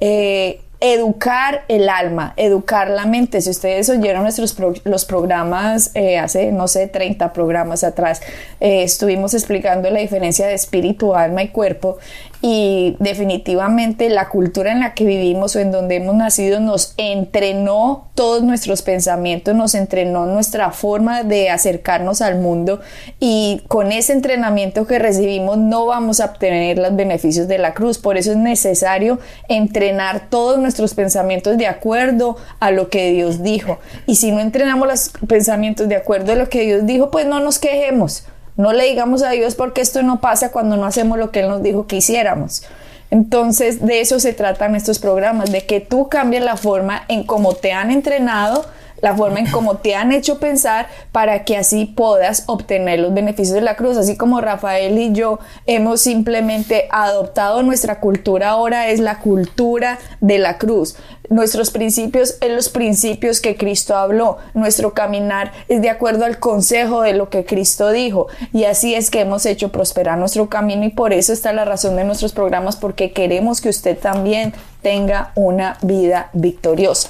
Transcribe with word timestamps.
eh, 0.00 0.60
educar 0.80 1.64
el 1.68 1.88
alma, 1.88 2.34
educar 2.36 2.90
la 2.90 3.06
mente. 3.06 3.40
Si 3.40 3.50
ustedes 3.50 3.88
oyeron 3.88 4.22
nuestros 4.22 4.56
los 4.84 5.04
programas 5.04 5.90
eh, 5.94 6.18
hace, 6.18 6.52
no 6.52 6.68
sé, 6.68 6.86
30 6.86 7.32
programas 7.32 7.82
atrás, 7.82 8.20
eh, 8.60 8.82
estuvimos 8.82 9.32
explicando 9.32 9.90
la 9.90 10.00
diferencia 10.00 10.46
de 10.46 10.54
espíritu, 10.54 11.14
alma 11.14 11.42
y 11.42 11.48
cuerpo 11.48 11.98
y 12.42 12.96
definitivamente 12.98 14.08
la 14.10 14.28
cultura 14.28 14.72
en 14.72 14.80
la 14.80 14.94
que 14.94 15.04
vivimos 15.04 15.56
o 15.56 15.60
en 15.60 15.72
donde 15.72 15.96
hemos 15.96 16.14
nacido 16.14 16.60
nos 16.60 16.94
entrenó 16.96 18.08
todos 18.14 18.42
nuestros 18.42 18.82
pensamientos, 18.82 19.54
nos 19.54 19.74
entrenó 19.74 20.26
nuestra 20.26 20.70
forma 20.70 21.22
de 21.22 21.50
acercarnos 21.50 22.22
al 22.22 22.38
mundo 22.38 22.80
y 23.20 23.62
con 23.68 23.92
ese 23.92 24.12
entrenamiento 24.12 24.86
que 24.86 24.98
recibimos 24.98 25.58
no 25.58 25.86
vamos 25.86 26.20
a 26.20 26.26
obtener 26.26 26.78
los 26.78 26.94
beneficios 26.94 27.48
de 27.48 27.58
la 27.58 27.74
cruz. 27.74 27.98
Por 27.98 28.16
eso 28.16 28.30
es 28.30 28.36
necesario 28.36 29.18
entrenar 29.48 30.28
todos 30.30 30.58
nuestros 30.58 30.94
pensamientos 30.94 31.58
de 31.58 31.66
acuerdo 31.66 32.36
a 32.60 32.70
lo 32.70 32.90
que 32.90 33.10
Dios 33.12 33.42
dijo. 33.42 33.78
Y 34.06 34.16
si 34.16 34.30
no 34.30 34.40
entrenamos 34.40 34.88
los 34.88 35.10
pensamientos 35.26 35.88
de 35.88 35.96
acuerdo 35.96 36.32
a 36.32 36.36
lo 36.36 36.48
que 36.48 36.62
Dios 36.62 36.86
dijo, 36.86 37.10
pues 37.10 37.26
no 37.26 37.40
nos 37.40 37.58
quejemos 37.58 38.24
no 38.56 38.72
le 38.72 38.84
digamos 38.84 39.22
a 39.22 39.30
Dios 39.30 39.54
porque 39.54 39.80
esto 39.80 40.02
no 40.02 40.20
pasa 40.20 40.50
cuando 40.50 40.76
no 40.76 40.86
hacemos 40.86 41.18
lo 41.18 41.30
que 41.30 41.40
Él 41.40 41.48
nos 41.48 41.62
dijo 41.62 41.86
que 41.86 41.96
hiciéramos. 41.96 42.62
Entonces, 43.10 43.84
de 43.84 44.00
eso 44.00 44.18
se 44.18 44.32
tratan 44.32 44.74
estos 44.74 44.98
programas, 44.98 45.52
de 45.52 45.64
que 45.64 45.80
tú 45.80 46.08
cambies 46.08 46.42
la 46.42 46.56
forma 46.56 47.04
en 47.08 47.24
cómo 47.24 47.54
te 47.54 47.72
han 47.72 47.90
entrenado, 47.90 48.64
la 49.00 49.14
forma 49.14 49.40
en 49.40 49.50
cómo 49.50 49.76
te 49.78 49.94
han 49.94 50.12
hecho 50.12 50.38
pensar 50.38 50.88
para 51.12 51.44
que 51.44 51.56
así 51.56 51.86
puedas 51.86 52.44
obtener 52.46 53.00
los 53.00 53.14
beneficios 53.14 53.54
de 53.54 53.60
la 53.60 53.76
cruz. 53.76 53.96
Así 53.96 54.16
como 54.16 54.40
Rafael 54.40 54.98
y 54.98 55.12
yo 55.12 55.38
hemos 55.66 56.00
simplemente 56.00 56.88
adoptado 56.90 57.62
nuestra 57.62 58.00
cultura 58.00 58.50
ahora 58.50 58.88
es 58.88 59.00
la 59.00 59.18
cultura 59.18 59.98
de 60.20 60.38
la 60.38 60.58
cruz. 60.58 60.96
Nuestros 61.28 61.70
principios 61.70 62.36
es 62.40 62.50
los 62.50 62.68
principios 62.68 63.40
que 63.40 63.56
Cristo 63.56 63.96
habló. 63.96 64.38
Nuestro 64.54 64.94
caminar 64.94 65.52
es 65.68 65.82
de 65.82 65.90
acuerdo 65.90 66.24
al 66.24 66.38
consejo 66.38 67.02
de 67.02 67.14
lo 67.14 67.30
que 67.30 67.44
Cristo 67.44 67.90
dijo. 67.90 68.28
Y 68.52 68.64
así 68.64 68.94
es 68.94 69.10
que 69.10 69.20
hemos 69.20 69.44
hecho 69.44 69.72
prosperar 69.72 70.18
nuestro 70.18 70.48
camino 70.48 70.84
y 70.84 70.90
por 70.90 71.12
eso 71.12 71.32
está 71.32 71.52
la 71.52 71.64
razón 71.64 71.96
de 71.96 72.04
nuestros 72.04 72.32
programas 72.32 72.76
porque 72.76 73.12
queremos 73.12 73.60
que 73.60 73.68
usted 73.68 73.98
también 73.98 74.52
tenga 74.82 75.32
una 75.34 75.78
vida 75.82 76.30
victoriosa. 76.32 77.08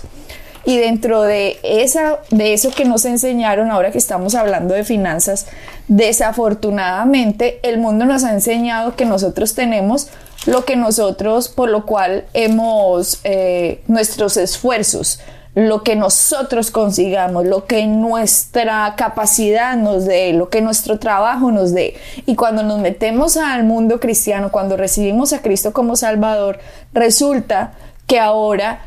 Y 0.66 0.78
dentro 0.78 1.22
de, 1.22 1.58
esa, 1.62 2.18
de 2.30 2.52
eso 2.52 2.70
que 2.72 2.84
nos 2.84 3.04
enseñaron, 3.04 3.70
ahora 3.70 3.92
que 3.92 3.98
estamos 3.98 4.34
hablando 4.34 4.74
de 4.74 4.82
finanzas, 4.82 5.46
desafortunadamente 5.86 7.60
el 7.62 7.78
mundo 7.78 8.04
nos 8.04 8.24
ha 8.24 8.32
enseñado 8.32 8.96
que 8.96 9.06
nosotros 9.06 9.54
tenemos 9.54 10.08
lo 10.44 10.64
que 10.64 10.76
nosotros, 10.76 11.48
por 11.48 11.70
lo 11.70 11.86
cual 11.86 12.24
hemos, 12.34 13.20
eh, 13.22 13.82
nuestros 13.86 14.36
esfuerzos, 14.36 15.20
lo 15.54 15.82
que 15.82 15.96
nosotros 15.96 16.70
consigamos, 16.70 17.46
lo 17.46 17.64
que 17.64 17.86
nuestra 17.86 18.94
capacidad 18.96 19.76
nos 19.76 20.04
dé, 20.04 20.32
lo 20.32 20.50
que 20.50 20.60
nuestro 20.60 20.98
trabajo 20.98 21.50
nos 21.50 21.72
dé. 21.72 21.94
Y 22.26 22.34
cuando 22.34 22.62
nos 22.62 22.80
metemos 22.80 23.36
al 23.36 23.64
mundo 23.64 23.98
cristiano, 23.98 24.52
cuando 24.52 24.76
recibimos 24.76 25.32
a 25.32 25.42
Cristo 25.42 25.72
como 25.72 25.96
Salvador, 25.96 26.58
resulta 26.92 27.72
que 28.06 28.20
ahora 28.20 28.80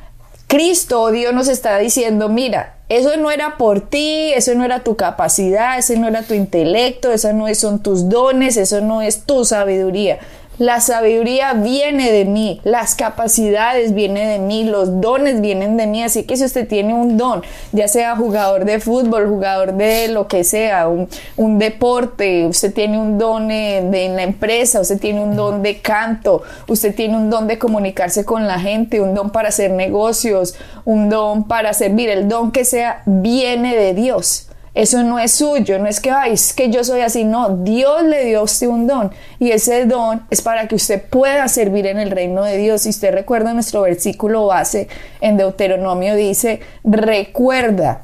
Cristo, 0.49 1.11
Dios 1.11 1.31
nos 1.31 1.47
está 1.47 1.77
diciendo, 1.77 2.27
mira, 2.27 2.73
eso 2.89 3.15
no 3.17 3.29
era 3.29 3.55
por 3.55 3.81
ti, 3.81 4.33
eso 4.33 4.55
no 4.55 4.65
era 4.65 4.79
tu 4.83 4.95
capacidad, 4.95 5.77
ese 5.77 5.95
no 5.95 6.07
era 6.07 6.23
tu 6.23 6.33
intelecto, 6.33 7.11
esos 7.11 7.35
no 7.35 7.53
son 7.53 7.83
tus 7.83 8.09
dones, 8.09 8.57
eso 8.57 8.81
no 8.81 9.03
es 9.03 9.27
tu 9.27 9.45
sabiduría. 9.45 10.17
La 10.59 10.81
sabiduría 10.81 11.53
viene 11.53 12.11
de 12.11 12.25
mí, 12.25 12.59
las 12.65 12.93
capacidades 12.93 13.93
vienen 13.93 14.27
de 14.27 14.39
mí, 14.39 14.65
los 14.65 14.99
dones 14.99 15.39
vienen 15.39 15.77
de 15.77 15.87
mí. 15.87 16.03
Así 16.03 16.23
que 16.23 16.35
si 16.35 16.43
usted 16.43 16.67
tiene 16.67 16.93
un 16.93 17.15
don, 17.15 17.43
ya 17.71 17.87
sea 17.87 18.17
jugador 18.17 18.65
de 18.65 18.81
fútbol, 18.81 19.29
jugador 19.29 19.75
de 19.75 20.09
lo 20.09 20.27
que 20.27 20.43
sea, 20.43 20.89
un, 20.89 21.59
deporte, 21.59 22.45
usted 22.45 22.73
tiene 22.73 22.99
un 22.99 23.17
don 23.17 23.49
en, 23.51 23.93
en 23.93 24.17
la 24.17 24.23
empresa, 24.23 24.81
usted 24.81 24.99
tiene 24.99 25.23
un 25.23 25.37
don 25.37 25.63
de 25.63 25.79
canto, 25.79 26.43
usted 26.67 26.93
tiene 26.93 27.15
un 27.15 27.29
don 27.29 27.47
de 27.47 27.57
comunicarse 27.57 28.25
con 28.25 28.45
la 28.45 28.59
gente, 28.59 28.99
un 28.99 29.13
don 29.15 29.29
para 29.29 29.47
hacer 29.47 29.71
negocios, 29.71 30.55
un 30.83 31.07
don 31.07 31.47
para 31.47 31.71
servir, 31.71 32.09
el 32.09 32.27
don 32.27 32.51
que 32.51 32.65
sea, 32.65 33.01
viene 33.05 33.77
de 33.77 33.93
Dios. 33.93 34.48
Eso 34.79 35.03
no 35.03 35.19
es 35.19 35.33
suyo, 35.33 35.77
no 35.77 35.87
es 35.87 35.99
que, 35.99 36.09
ay, 36.09 36.31
es 36.31 36.53
que 36.53 36.69
yo 36.69 36.85
soy 36.85 37.01
así, 37.01 37.25
no, 37.25 37.49
Dios 37.49 38.01
le 38.03 38.23
dio 38.23 38.39
a 38.39 38.43
usted 38.43 38.67
un 38.67 38.87
don 38.87 39.11
y 39.37 39.51
ese 39.51 39.85
don 39.85 40.25
es 40.29 40.41
para 40.41 40.69
que 40.69 40.75
usted 40.75 41.03
pueda 41.03 41.49
servir 41.49 41.85
en 41.85 41.99
el 41.99 42.11
reino 42.11 42.45
de 42.45 42.55
Dios. 42.55 42.83
Si 42.83 42.89
usted 42.91 43.13
recuerda 43.13 43.53
nuestro 43.53 43.81
versículo 43.81 44.45
base 44.45 44.87
en 45.19 45.35
Deuteronomio 45.35 46.15
dice, 46.15 46.61
recuerda 46.85 48.03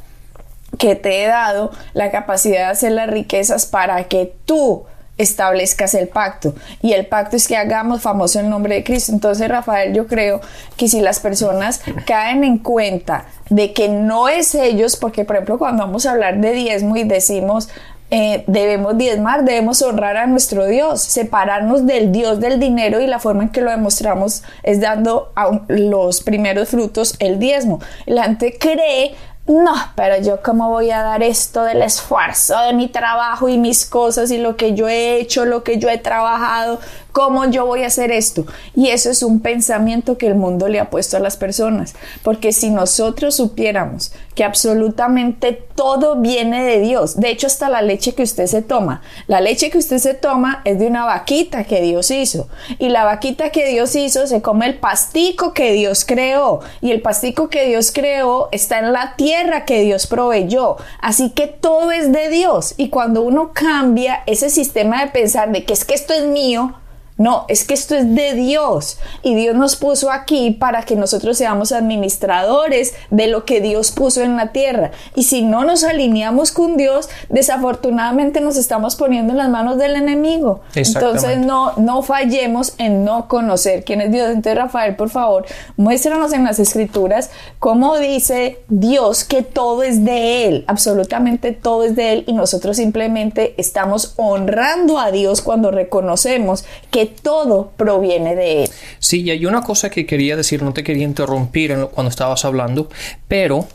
que 0.78 0.96
te 0.96 1.24
he 1.24 1.28
dado 1.28 1.72
la 1.94 2.12
capacidad 2.12 2.66
de 2.66 2.72
hacer 2.72 2.92
las 2.92 3.10
riquezas 3.10 3.66
para 3.68 4.04
que 4.10 4.34
tú 4.44 4.84
establezcas 5.18 5.94
el 5.94 6.08
pacto 6.08 6.56
y 6.82 6.94
el 6.94 7.06
pacto 7.06 7.38
es 7.38 7.48
que 7.48 7.56
hagamos 7.56 8.02
famoso 8.02 8.40
el 8.40 8.50
nombre 8.50 8.76
de 8.76 8.84
Cristo. 8.84 9.12
Entonces, 9.12 9.48
Rafael, 9.48 9.94
yo 9.94 10.08
creo 10.08 10.42
que 10.76 10.88
si 10.88 11.02
las 11.02 11.20
personas 11.20 11.82
caen 12.06 12.44
en 12.44 12.58
cuenta 12.58 13.26
de 13.50 13.74
que 13.74 13.88
no 13.90 14.28
es 14.28 14.56
ellos, 14.56 14.96
porque 14.96 15.24
por 15.24 15.36
ejemplo 15.36 15.58
cuando 15.58 15.86
vamos 15.86 16.06
a 16.06 16.12
hablar 16.12 16.40
de 16.40 16.52
diezmo 16.52 16.98
y 16.98 17.04
decimos 17.04 17.70
eh, 18.12 18.44
debemos 18.46 18.98
diezmar, 18.98 19.46
debemos 19.46 19.82
honrar 19.82 20.16
a 20.18 20.28
nuestro 20.28 20.68
Dios, 20.68 21.02
separarnos 21.02 21.88
del 21.88 22.12
Dios 22.12 22.40
del 22.40 22.60
dinero 22.60 23.02
y 23.02 23.08
la 23.08 23.18
forma 23.18 23.44
en 23.44 23.50
que 23.50 23.62
lo 23.62 23.72
demostramos 23.72 24.44
es 24.62 24.80
dando 24.80 25.32
a 25.36 25.62
los 25.68 26.22
primeros 26.22 26.70
frutos 26.70 27.16
el 27.18 27.40
diezmo. 27.40 27.80
La 28.06 28.26
gente 28.26 28.58
cree 28.60 29.16
no, 29.48 29.74
pero 29.96 30.20
yo 30.22 30.42
cómo 30.42 30.70
voy 30.70 30.90
a 30.90 31.04
dar 31.04 31.22
esto 31.22 31.64
del 31.64 31.84
esfuerzo 31.84 32.60
de 32.62 32.74
mi 32.74 32.88
trabajo 32.88 33.48
y 33.48 33.60
mis 33.60 33.86
cosas 33.86 34.32
y 34.32 34.40
lo 34.40 34.56
que 34.58 34.74
yo 34.74 34.88
he 34.88 35.20
hecho, 35.20 35.46
lo 35.46 35.64
que 35.64 35.78
yo 35.78 35.88
he 35.88 36.00
trabajado, 36.00 36.80
¿Cómo 37.16 37.46
yo 37.46 37.66
voy 37.66 37.84
a 37.84 37.88
hacer 37.88 38.12
esto? 38.12 38.46
Y 38.76 38.90
eso 38.90 39.10
es 39.10 39.24
un 39.24 39.40
pensamiento 39.40 40.18
que 40.18 40.28
el 40.28 40.36
mundo 40.36 40.68
le 40.68 40.82
ha 40.82 40.90
puesto 40.90 41.16
a 41.16 41.22
las 41.22 41.38
personas, 41.38 41.96
porque 42.24 42.52
si 42.52 42.70
nosotros 42.70 43.36
supiéramos 43.36 44.12
que 44.36 44.44
absolutamente 44.44 45.54
todo 45.54 46.18
viene 46.18 46.66
de 46.66 46.82
Dios, 46.82 47.18
de 47.18 47.30
hecho 47.30 47.48
hasta 47.48 47.70
la 47.70 47.82
leche 47.82 48.16
que 48.16 48.24
usted 48.24 48.48
se 48.48 48.62
toma, 48.62 49.02
la 49.28 49.40
leche 49.40 49.70
que 49.70 49.78
usted 49.78 50.00
se 50.00 50.14
toma 50.14 50.62
es 50.66 50.78
de 50.78 50.88
una 50.88 51.06
vaquita 51.06 51.64
que 51.64 51.80
Dios 51.80 52.12
hizo, 52.12 52.50
y 52.80 52.90
la 52.90 53.06
vaquita 53.06 53.50
que 53.50 53.70
Dios 53.70 53.96
hizo 53.96 54.28
se 54.28 54.42
come 54.42 54.66
el 54.66 54.78
pastico 54.78 55.54
que 55.54 55.72
Dios 55.72 56.04
creó, 56.04 56.60
y 56.82 56.92
el 56.92 57.02
pastico 57.02 57.48
que 57.48 57.66
Dios 57.66 57.94
creó 57.94 58.50
está 58.52 58.80
en 58.80 58.92
la 58.92 59.16
tierra 59.16 59.64
que 59.64 59.80
Dios 59.84 60.06
proveyó, 60.06 60.76
así 61.00 61.30
que 61.30 61.48
todo 61.48 61.94
es 61.94 62.12
de 62.12 62.28
Dios, 62.28 62.74
y 62.76 62.90
cuando 62.90 63.22
uno 63.22 63.52
cambia 63.54 64.22
ese 64.26 64.50
sistema 64.50 65.00
de 65.00 65.12
pensar 65.12 65.54
de 65.54 65.64
que 65.64 65.72
es 65.72 65.86
que 65.86 65.94
esto 65.94 66.14
es 66.14 66.26
mío, 66.26 66.76
no, 67.18 67.46
es 67.48 67.64
que 67.64 67.74
esto 67.74 67.96
es 67.96 68.14
de 68.14 68.34
Dios 68.34 68.98
y 69.24 69.36
Dios 69.36 69.56
nos 69.56 69.78
puso 69.78 70.12
aquí 70.12 70.52
para 70.52 70.84
que 70.84 70.98
nosotros 70.98 71.38
seamos 71.38 71.72
administradores 71.72 72.94
de 73.10 73.28
lo 73.28 73.46
que 73.46 73.62
Dios 73.62 73.92
puso 73.92 74.22
en 74.22 74.36
la 74.36 74.52
tierra. 74.52 74.92
Y 75.16 75.24
si 75.24 75.42
no 75.42 75.64
nos 75.64 75.86
alineamos 75.86 76.52
con 76.52 76.76
Dios, 76.76 77.08
desafortunadamente 77.30 78.42
nos 78.42 78.58
estamos 78.58 78.98
poniendo 78.98 79.32
en 79.32 79.38
las 79.38 79.50
manos 79.50 79.78
del 79.78 79.96
enemigo. 79.96 80.62
Entonces 80.76 81.38
no, 81.38 81.72
no 81.78 82.02
fallemos 82.02 82.74
en 82.80 83.06
no 83.06 83.30
conocer 83.30 83.86
quién 83.86 84.02
es 84.02 84.12
Dios. 84.12 84.28
Entonces 84.28 84.58
Rafael, 84.58 84.98
por 84.98 85.10
favor, 85.10 85.46
muéstranos 85.78 86.34
en 86.34 86.44
las 86.44 86.60
escrituras 86.60 87.30
cómo 87.60 87.98
dice 87.98 88.60
Dios 88.68 89.24
que 89.24 89.42
todo 89.42 89.84
es 89.84 90.04
de 90.04 90.48
Él, 90.48 90.66
absolutamente 90.68 91.54
todo 91.54 91.86
es 91.86 91.96
de 91.96 92.12
Él 92.12 92.24
y 92.28 92.34
nosotros 92.34 92.76
simplemente 92.76 93.56
estamos 93.58 94.14
honrando 94.18 95.00
a 95.00 95.12
Dios 95.12 95.42
cuando 95.42 95.72
reconocemos 95.72 96.66
que 96.92 97.05
todo 97.08 97.72
proviene 97.78 98.36
de 98.36 98.64
Él. 98.64 98.70
Sí, 99.00 99.22
y 99.22 99.32
hay 99.32 99.46
una 99.46 99.62
cosa 99.62 99.90
que 99.90 100.06
quería 100.06 100.36
decir, 100.36 100.64
no 100.64 100.74
te 100.74 100.84
quería 100.84 101.04
interrumpir 101.04 101.76
cuando 101.92 102.10
estabas 102.10 102.46
hablando, 102.46 102.90
pero 103.28 103.68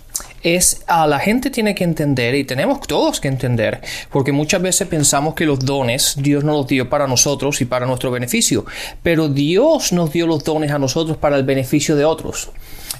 es 0.42 0.82
a 0.86 1.06
la 1.06 1.18
gente 1.18 1.50
tiene 1.50 1.74
que 1.74 1.84
entender 1.84 2.34
y 2.34 2.44
tenemos 2.44 2.80
todos 2.86 3.20
que 3.20 3.28
entender, 3.28 3.80
porque 4.10 4.32
muchas 4.32 4.62
veces 4.62 4.88
pensamos 4.88 5.34
que 5.34 5.46
los 5.46 5.60
dones 5.60 6.14
Dios 6.18 6.44
nos 6.44 6.56
los 6.56 6.66
dio 6.66 6.88
para 6.88 7.06
nosotros 7.06 7.60
y 7.60 7.64
para 7.64 7.86
nuestro 7.86 8.10
beneficio, 8.10 8.64
pero 9.02 9.28
Dios 9.28 9.92
nos 9.92 10.12
dio 10.12 10.26
los 10.26 10.44
dones 10.44 10.70
a 10.70 10.78
nosotros 10.78 11.16
para 11.16 11.36
el 11.36 11.44
beneficio 11.44 11.96
de 11.96 12.04
otros. 12.04 12.50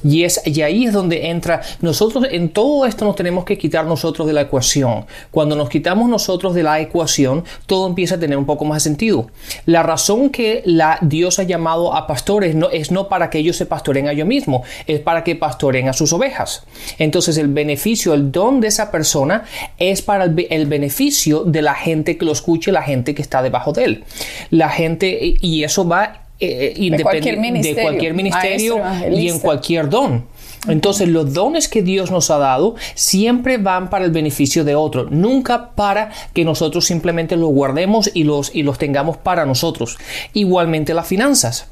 Y, 0.04 0.24
es, 0.24 0.40
y 0.44 0.62
ahí 0.62 0.86
es 0.86 0.92
donde 0.92 1.28
entra, 1.28 1.60
nosotros 1.80 2.26
en 2.30 2.50
todo 2.50 2.86
esto 2.86 3.04
nos 3.04 3.16
tenemos 3.16 3.44
que 3.44 3.58
quitar 3.58 3.86
nosotros 3.86 4.26
de 4.26 4.32
la 4.32 4.42
ecuación. 4.42 5.06
Cuando 5.30 5.56
nos 5.56 5.68
quitamos 5.68 6.08
nosotros 6.08 6.54
de 6.54 6.62
la 6.62 6.80
ecuación, 6.80 7.44
todo 7.66 7.86
empieza 7.86 8.14
a 8.14 8.18
tener 8.18 8.38
un 8.38 8.46
poco 8.46 8.64
más 8.64 8.82
de 8.82 8.90
sentido. 8.90 9.30
La 9.66 9.82
razón 9.82 10.30
que 10.30 10.62
la 10.64 10.98
Dios 11.02 11.38
ha 11.38 11.42
llamado 11.42 11.94
a 11.94 12.06
pastores 12.06 12.54
no, 12.54 12.70
es 12.70 12.90
no 12.90 13.08
para 13.08 13.30
que 13.30 13.38
ellos 13.38 13.56
se 13.56 13.66
pastoren 13.66 14.08
a 14.08 14.12
ellos 14.12 14.26
mismos, 14.26 14.66
es 14.86 15.00
para 15.00 15.24
que 15.24 15.36
pastoren 15.36 15.88
a 15.88 15.92
sus 15.92 16.12
ovejas. 16.12 16.64
Entonces 16.98 17.36
el 17.36 17.48
beneficio, 17.48 18.14
el 18.14 18.32
don 18.32 18.60
de 18.60 18.68
esa 18.68 18.90
persona 18.90 19.44
es 19.78 20.02
para 20.02 20.24
el, 20.24 20.46
el 20.50 20.66
beneficio 20.66 21.44
de 21.44 21.62
la 21.62 21.74
gente 21.74 22.16
que 22.16 22.24
lo 22.24 22.32
escuche, 22.32 22.72
la 22.72 22.82
gente 22.82 23.14
que 23.14 23.22
está 23.22 23.42
debajo 23.42 23.72
de 23.72 23.84
él. 23.84 24.04
La 24.50 24.68
gente, 24.68 25.34
y 25.40 25.64
eso 25.64 25.86
va 25.86 26.29
eh, 26.40 26.90
de 26.90 27.02
cualquier 27.02 27.38
ministerio, 27.38 27.76
de 27.76 27.82
cualquier 27.82 28.14
ministerio 28.14 28.82
y 29.10 29.28
en 29.28 29.38
cualquier 29.38 29.88
don. 29.88 30.24
Entonces 30.68 31.08
los 31.08 31.32
dones 31.32 31.68
que 31.68 31.82
Dios 31.82 32.10
nos 32.10 32.30
ha 32.30 32.38
dado 32.38 32.74
siempre 32.94 33.56
van 33.56 33.88
para 33.88 34.04
el 34.04 34.10
beneficio 34.10 34.64
de 34.64 34.74
otro, 34.74 35.06
nunca 35.10 35.70
para 35.74 36.10
que 36.34 36.44
nosotros 36.44 36.84
simplemente 36.86 37.36
los 37.36 37.50
guardemos 37.50 38.10
y 38.12 38.24
los, 38.24 38.54
y 38.54 38.62
los 38.62 38.78
tengamos 38.78 39.16
para 39.16 39.46
nosotros. 39.46 39.98
Igualmente 40.34 40.94
las 40.94 41.06
finanzas. 41.06 41.66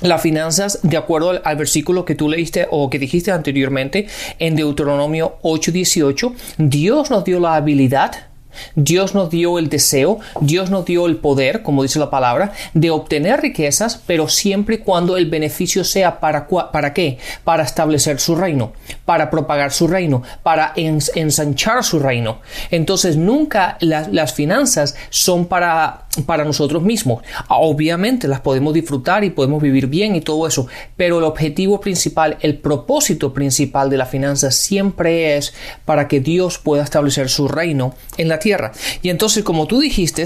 Las 0.00 0.22
finanzas, 0.22 0.80
de 0.82 0.96
acuerdo 0.96 1.30
al, 1.30 1.42
al, 1.44 1.56
versículo 1.56 2.04
que 2.04 2.14
tú 2.14 2.28
leíste 2.28 2.66
o 2.70 2.90
que 2.90 2.98
dijiste 2.98 3.30
anteriormente 3.30 4.06
en 4.38 4.56
Deuteronomio 4.56 5.36
8:18, 5.42 6.34
Dios 6.58 7.10
nos 7.10 7.24
dio 7.24 7.38
la 7.38 7.54
habilidad 7.54 8.33
Dios 8.74 9.14
nos 9.14 9.30
dio 9.30 9.58
el 9.58 9.68
deseo, 9.68 10.18
Dios 10.40 10.70
nos 10.70 10.84
dio 10.84 11.06
el 11.06 11.16
poder, 11.16 11.62
como 11.62 11.82
dice 11.82 11.98
la 11.98 12.10
palabra, 12.10 12.52
de 12.74 12.90
obtener 12.90 13.40
riquezas, 13.40 14.00
pero 14.06 14.28
siempre 14.28 14.76
y 14.76 14.78
cuando 14.78 15.16
el 15.16 15.28
beneficio 15.30 15.84
sea 15.84 16.20
para, 16.20 16.48
para 16.48 16.92
qué? 16.92 17.18
Para 17.44 17.64
establecer 17.64 18.20
su 18.20 18.34
reino, 18.34 18.72
para 19.04 19.30
propagar 19.30 19.72
su 19.72 19.86
reino, 19.86 20.22
para 20.42 20.72
ensanchar 20.76 21.84
su 21.84 21.98
reino. 21.98 22.40
Entonces 22.70 23.16
nunca 23.16 23.76
las 23.80 24.34
finanzas 24.34 24.96
son 25.10 25.46
para, 25.46 26.06
para 26.26 26.44
nosotros 26.44 26.82
mismos. 26.82 27.22
Obviamente 27.48 28.28
las 28.28 28.40
podemos 28.40 28.74
disfrutar 28.74 29.24
y 29.24 29.30
podemos 29.30 29.62
vivir 29.62 29.86
bien 29.86 30.16
y 30.16 30.20
todo 30.20 30.46
eso, 30.46 30.66
pero 30.96 31.18
el 31.18 31.24
objetivo 31.24 31.80
principal, 31.80 32.38
el 32.40 32.58
propósito 32.58 33.32
principal 33.32 33.90
de 33.90 33.96
la 33.96 34.06
finanza 34.06 34.50
siempre 34.50 35.36
es 35.36 35.54
para 35.84 36.08
que 36.08 36.20
Dios 36.20 36.58
pueda 36.58 36.82
establecer 36.82 37.28
su 37.28 37.48
reino 37.48 37.94
en 38.16 38.28
la 38.28 38.38
tierra. 38.44 38.70
Y 39.02 39.08
entonces, 39.08 39.42
como 39.42 39.66
tú 39.66 39.80
dijiste, 39.80 40.24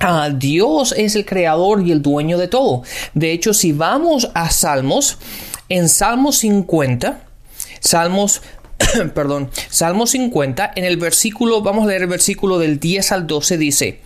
Ah, 0.00 0.30
Dios 0.30 0.94
es 0.96 1.14
el 1.14 1.26
creador 1.26 1.86
y 1.86 1.92
el 1.92 2.00
dueño 2.00 2.38
de 2.38 2.48
todo. 2.48 2.82
De 3.12 3.32
hecho, 3.32 3.52
si 3.52 3.72
vamos 3.72 4.30
a 4.32 4.50
Salmos, 4.50 5.18
en 5.68 5.90
Salmos 5.90 6.38
50, 6.38 7.20
Salmos, 7.80 8.40
perdón, 9.14 9.50
Salmos 9.68 10.10
50, 10.10 10.72
en 10.74 10.84
el 10.86 10.96
versículo, 10.96 11.60
vamos 11.60 11.84
a 11.84 11.88
leer 11.88 12.02
el 12.02 12.08
versículo 12.08 12.58
del 12.58 12.80
10 12.80 13.12
al 13.12 13.26
12, 13.26 13.58
dice, 13.58 14.00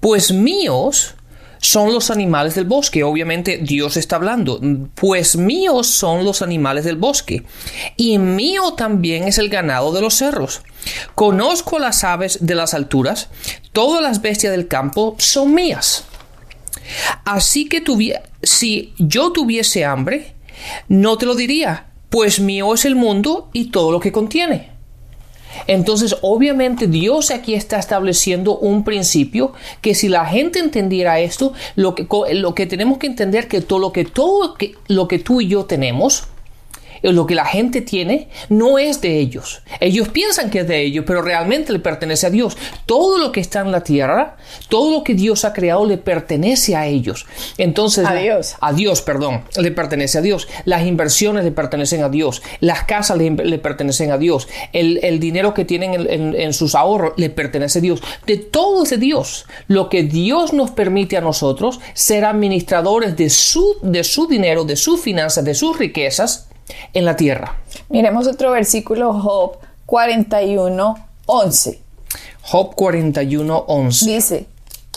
pues 0.00 0.32
míos 0.32 1.14
son 1.60 1.92
los 1.92 2.10
animales 2.10 2.54
del 2.54 2.64
bosque. 2.64 3.04
Obviamente 3.04 3.58
Dios 3.58 3.96
está 3.96 4.16
hablando. 4.16 4.60
Pues 4.94 5.36
míos 5.36 5.86
son 5.86 6.24
los 6.24 6.42
animales 6.42 6.84
del 6.84 6.96
bosque. 6.96 7.44
Y 7.96 8.18
mío 8.18 8.74
también 8.74 9.24
es 9.24 9.38
el 9.38 9.48
ganado 9.48 9.92
de 9.92 10.00
los 10.00 10.14
cerros. 10.14 10.62
Conozco 11.14 11.78
las 11.78 12.04
aves 12.04 12.38
de 12.40 12.54
las 12.54 12.74
alturas. 12.74 13.28
Todas 13.72 14.02
las 14.02 14.22
bestias 14.22 14.52
del 14.52 14.68
campo 14.68 15.16
son 15.18 15.54
mías. 15.54 16.04
Así 17.24 17.68
que 17.68 17.82
si 18.42 18.94
yo 18.98 19.32
tuviese 19.32 19.84
hambre, 19.84 20.34
no 20.88 21.18
te 21.18 21.26
lo 21.26 21.34
diría, 21.34 21.88
pues 22.08 22.40
mío 22.40 22.74
es 22.74 22.84
el 22.84 22.96
mundo 22.96 23.50
y 23.52 23.70
todo 23.70 23.92
lo 23.92 24.00
que 24.00 24.12
contiene. 24.12 24.77
Entonces, 25.66 26.16
obviamente 26.22 26.86
Dios 26.86 27.30
aquí 27.30 27.54
está 27.54 27.78
estableciendo 27.78 28.58
un 28.58 28.84
principio 28.84 29.52
que 29.80 29.94
si 29.94 30.08
la 30.08 30.26
gente 30.26 30.58
entendiera 30.58 31.20
esto, 31.20 31.52
lo 31.76 31.94
que, 31.94 32.06
lo 32.34 32.54
que 32.54 32.66
tenemos 32.66 32.98
que 32.98 33.06
entender 33.06 33.48
que 33.48 33.60
todo 33.60 33.78
lo 33.78 33.92
que 33.92 34.04
todo 34.04 34.56
lo 34.88 35.08
que 35.08 35.18
tú 35.18 35.40
y 35.40 35.48
yo 35.48 35.64
tenemos 35.64 36.24
lo 37.02 37.26
que 37.26 37.34
la 37.34 37.44
gente 37.44 37.80
tiene 37.80 38.28
no 38.48 38.78
es 38.78 39.00
de 39.00 39.18
ellos. 39.18 39.62
Ellos 39.80 40.08
piensan 40.08 40.50
que 40.50 40.60
es 40.60 40.68
de 40.68 40.82
ellos, 40.82 41.04
pero 41.06 41.22
realmente 41.22 41.72
le 41.72 41.78
pertenece 41.78 42.26
a 42.26 42.30
Dios. 42.30 42.56
Todo 42.86 43.18
lo 43.18 43.32
que 43.32 43.40
está 43.40 43.60
en 43.60 43.72
la 43.72 43.82
tierra, 43.82 44.36
todo 44.68 44.90
lo 44.90 45.04
que 45.04 45.14
Dios 45.14 45.44
ha 45.44 45.52
creado 45.52 45.84
le 45.86 45.98
pertenece 45.98 46.76
a 46.76 46.86
ellos. 46.86 47.26
Entonces, 47.56 48.06
a 48.06 48.14
Dios. 48.14 48.56
A 48.60 48.72
Dios, 48.72 49.02
perdón, 49.02 49.44
le 49.56 49.70
pertenece 49.70 50.18
a 50.18 50.20
Dios. 50.20 50.48
Las 50.64 50.86
inversiones 50.86 51.44
le 51.44 51.52
pertenecen 51.52 52.02
a 52.02 52.08
Dios. 52.08 52.42
Las 52.60 52.84
casas 52.84 53.16
le, 53.18 53.58
pertenecen 53.58 54.10
a 54.10 54.18
Dios. 54.18 54.48
El, 54.72 55.18
dinero 55.18 55.54
que 55.54 55.64
tienen 55.64 55.94
en, 55.94 56.34
en, 56.34 56.52
sus 56.52 56.74
ahorros 56.74 57.14
le 57.16 57.30
pertenece 57.30 57.80
a 57.80 57.82
Dios. 57.82 58.02
De 58.26 58.36
todo 58.36 58.84
es 58.84 58.90
de 58.90 58.98
Dios. 58.98 59.46
Lo 59.66 59.88
que 59.88 60.02
Dios 60.02 60.52
nos 60.52 60.70
permite 60.70 61.16
a 61.16 61.20
nosotros 61.20 61.80
ser 61.94 62.24
administradores 62.24 63.16
de 63.16 63.30
su, 63.30 63.76
de 63.82 64.04
su 64.04 64.26
dinero, 64.26 64.64
de 64.64 64.76
sus 64.76 65.00
finanzas, 65.00 65.44
de 65.44 65.54
sus 65.54 65.78
riquezas, 65.78 66.47
en 66.92 67.04
la 67.04 67.16
tierra. 67.16 67.56
Miremos 67.88 68.26
otro 68.26 68.52
versículo, 68.52 69.12
Job 69.12 69.58
41, 69.86 70.96
11. 71.26 71.80
Job 72.42 72.74
41, 72.74 73.64
11. 73.66 74.10
Dice, 74.10 74.46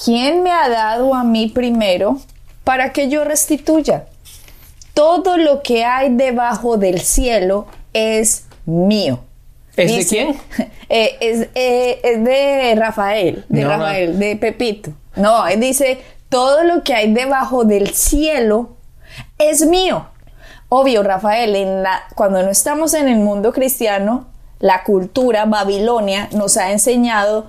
¿quién 0.04 0.44
me 0.44 0.52
ha 0.52 0.70
dado 0.70 1.14
a 1.14 1.24
mí 1.24 1.48
primero 1.48 2.20
para 2.64 2.94
que 2.94 3.10
yo 3.10 3.24
restituya? 3.24 4.06
Todo 4.94 5.38
lo 5.38 5.62
que 5.62 5.86
hay 5.86 6.16
debajo 6.16 6.78
del 6.78 7.02
cielo 7.02 7.68
es 7.94 8.46
mío. 8.66 9.20
¿Es 9.76 9.96
de 9.96 10.06
quién? 10.06 10.40
Eh, 10.94 11.16
es, 11.22 11.48
eh, 11.56 12.02
es, 12.04 12.22
de 12.22 12.76
Rafael, 12.76 13.46
de 13.48 13.64
Rafael, 13.64 14.20
de 14.20 14.36
Pepito. 14.36 14.92
No, 15.16 15.48
él 15.48 15.62
dice, 15.62 16.02
todo 16.28 16.66
lo 16.66 16.84
que 16.84 16.94
hay 16.94 17.14
debajo 17.14 17.64
del 17.64 17.94
cielo 17.94 18.76
es 19.38 19.66
mío. 19.66 20.11
Obvio, 20.74 21.04
Rafael, 21.04 21.54
en 21.58 21.84
la, 21.84 22.02
cuando 22.16 22.42
no 22.44 22.50
estamos 22.50 22.94
en 22.94 23.10
el 23.10 23.18
mundo 23.18 23.52
cristiano, 23.52 24.28
la 24.60 24.86
cultura 24.86 25.44
babilonia 25.44 26.30
nos 26.32 26.56
ha 26.56 26.72
enseñado 26.72 27.48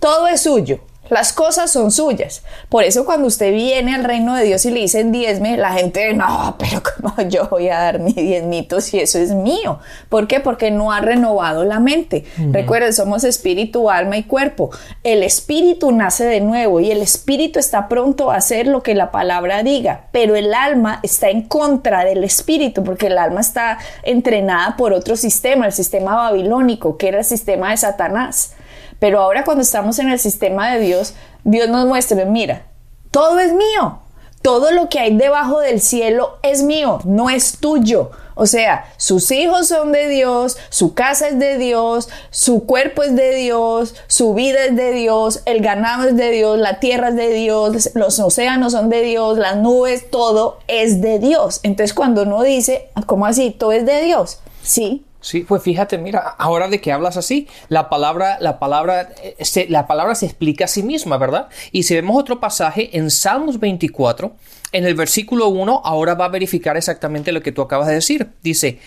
todo 0.00 0.26
es 0.26 0.42
suyo, 0.42 0.80
las 1.10 1.32
cosas 1.32 1.70
son 1.70 1.90
suyas. 1.90 2.42
Por 2.68 2.84
eso 2.84 3.04
cuando 3.04 3.26
usted 3.26 3.52
viene 3.52 3.94
al 3.94 4.04
reino 4.04 4.34
de 4.34 4.44
Dios 4.44 4.64
y 4.64 4.70
le 4.70 4.80
dicen 4.80 5.12
diezme, 5.12 5.56
la 5.56 5.72
gente, 5.72 6.14
no, 6.14 6.56
pero 6.58 6.82
¿cómo 6.82 7.14
yo 7.28 7.48
voy 7.48 7.68
a 7.68 7.78
dar 7.78 7.98
mi 7.98 8.12
diezmito 8.12 8.80
si 8.80 9.00
eso 9.00 9.18
es 9.18 9.32
mío? 9.32 9.78
¿Por 10.08 10.26
qué? 10.26 10.40
Porque 10.40 10.70
no 10.70 10.92
ha 10.92 11.00
renovado 11.00 11.64
la 11.64 11.80
mente. 11.80 12.24
Recuerden, 12.50 12.92
somos 12.92 13.24
espíritu, 13.24 13.90
alma 13.90 14.16
y 14.16 14.24
cuerpo. 14.24 14.70
El 15.02 15.22
espíritu 15.22 15.92
nace 15.92 16.24
de 16.24 16.40
nuevo 16.40 16.80
y 16.80 16.90
el 16.90 17.02
espíritu 17.02 17.58
está 17.58 17.88
pronto 17.88 18.30
a 18.30 18.36
hacer 18.36 18.66
lo 18.66 18.82
que 18.82 18.94
la 18.94 19.10
palabra 19.10 19.62
diga, 19.62 20.08
pero 20.12 20.36
el 20.36 20.54
alma 20.54 21.00
está 21.02 21.28
en 21.30 21.42
contra 21.42 22.04
del 22.04 22.24
espíritu 22.24 22.82
porque 22.82 23.08
el 23.08 23.18
alma 23.18 23.40
está 23.40 23.78
entrenada 24.02 24.76
por 24.76 24.92
otro 24.92 25.16
sistema, 25.16 25.66
el 25.66 25.72
sistema 25.72 26.14
babilónico, 26.14 26.96
que 26.96 27.08
era 27.08 27.18
el 27.18 27.24
sistema 27.24 27.70
de 27.70 27.76
Satanás. 27.76 28.54
Pero 28.98 29.20
ahora 29.20 29.44
cuando 29.44 29.62
estamos 29.62 29.98
en 29.98 30.10
el 30.10 30.18
sistema 30.18 30.72
de 30.72 30.80
Dios, 30.80 31.14
Dios 31.44 31.68
nos 31.68 31.86
muestra, 31.86 32.24
mira, 32.24 32.66
todo 33.10 33.38
es 33.38 33.52
mío. 33.52 34.00
Todo 34.42 34.72
lo 34.72 34.90
que 34.90 34.98
hay 34.98 35.16
debajo 35.16 35.60
del 35.60 35.80
cielo 35.80 36.36
es 36.42 36.62
mío, 36.62 36.98
no 37.04 37.30
es 37.30 37.56
tuyo. 37.60 38.10
O 38.34 38.46
sea, 38.46 38.84
sus 38.96 39.30
hijos 39.30 39.68
son 39.68 39.92
de 39.92 40.08
Dios, 40.08 40.58
su 40.68 40.92
casa 40.92 41.28
es 41.28 41.38
de 41.38 41.56
Dios, 41.56 42.08
su 42.30 42.66
cuerpo 42.66 43.02
es 43.02 43.14
de 43.14 43.34
Dios, 43.36 43.94
su 44.06 44.34
vida 44.34 44.64
es 44.64 44.76
de 44.76 44.92
Dios, 44.92 45.40
el 45.46 45.62
ganado 45.62 46.08
es 46.08 46.16
de 46.16 46.30
Dios, 46.30 46.58
la 46.58 46.80
tierra 46.80 47.08
es 47.08 47.16
de 47.16 47.30
Dios, 47.30 47.90
los 47.94 48.18
océanos 48.18 48.72
son 48.72 48.90
de 48.90 49.02
Dios, 49.02 49.38
las 49.38 49.56
nubes, 49.56 50.10
todo 50.10 50.58
es 50.66 51.00
de 51.00 51.18
Dios. 51.18 51.60
Entonces 51.62 51.94
cuando 51.94 52.22
uno 52.22 52.42
dice, 52.42 52.90
¿cómo 53.06 53.26
así? 53.26 53.50
Todo 53.50 53.72
es 53.72 53.86
de 53.86 54.02
Dios. 54.02 54.40
Sí, 54.62 55.04
Sí, 55.24 55.40
pues 55.40 55.62
fíjate, 55.62 55.96
mira, 55.96 56.18
ahora 56.36 56.68
de 56.68 56.82
que 56.82 56.92
hablas 56.92 57.16
así, 57.16 57.48
la 57.70 57.88
palabra, 57.88 58.36
la 58.40 58.58
palabra, 58.58 59.08
eh, 59.22 59.42
se, 59.42 59.66
la 59.70 59.86
palabra 59.86 60.14
se 60.14 60.26
explica 60.26 60.66
a 60.66 60.68
sí 60.68 60.82
misma, 60.82 61.16
¿verdad? 61.16 61.48
Y 61.72 61.84
si 61.84 61.94
vemos 61.94 62.20
otro 62.20 62.40
pasaje 62.40 62.94
en 62.98 63.10
Salmos 63.10 63.58
24, 63.58 64.36
en 64.72 64.84
el 64.84 64.94
versículo 64.94 65.48
1, 65.48 65.80
ahora 65.82 66.14
va 66.14 66.26
a 66.26 66.28
verificar 66.28 66.76
exactamente 66.76 67.32
lo 67.32 67.40
que 67.40 67.52
tú 67.52 67.62
acabas 67.62 67.88
de 67.88 67.94
decir. 67.94 68.32
Dice, 68.42 68.80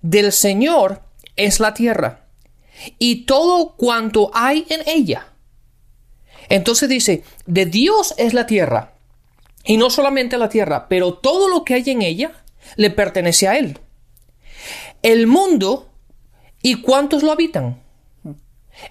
del 0.00 0.32
Señor 0.32 1.02
es 1.36 1.60
la 1.60 1.74
tierra 1.74 2.20
y 2.98 3.26
todo 3.26 3.74
cuanto 3.76 4.30
hay 4.32 4.64
en 4.70 4.80
ella. 4.86 5.26
Entonces 6.48 6.88
dice, 6.88 7.22
de 7.44 7.66
Dios 7.66 8.14
es 8.16 8.32
la 8.32 8.46
tierra. 8.46 8.94
Y 9.66 9.76
no 9.76 9.90
solamente 9.90 10.38
la 10.38 10.48
tierra, 10.48 10.88
pero 10.88 11.12
todo 11.12 11.48
lo 11.48 11.64
que 11.64 11.74
hay 11.74 11.84
en 11.90 12.00
ella 12.00 12.32
le 12.76 12.88
pertenece 12.88 13.46
a 13.46 13.58
Él. 13.58 13.78
El 15.02 15.26
mundo 15.26 15.88
¿Y 16.62 16.80
cuántos 16.80 17.22
lo 17.22 17.32
habitan? 17.32 17.76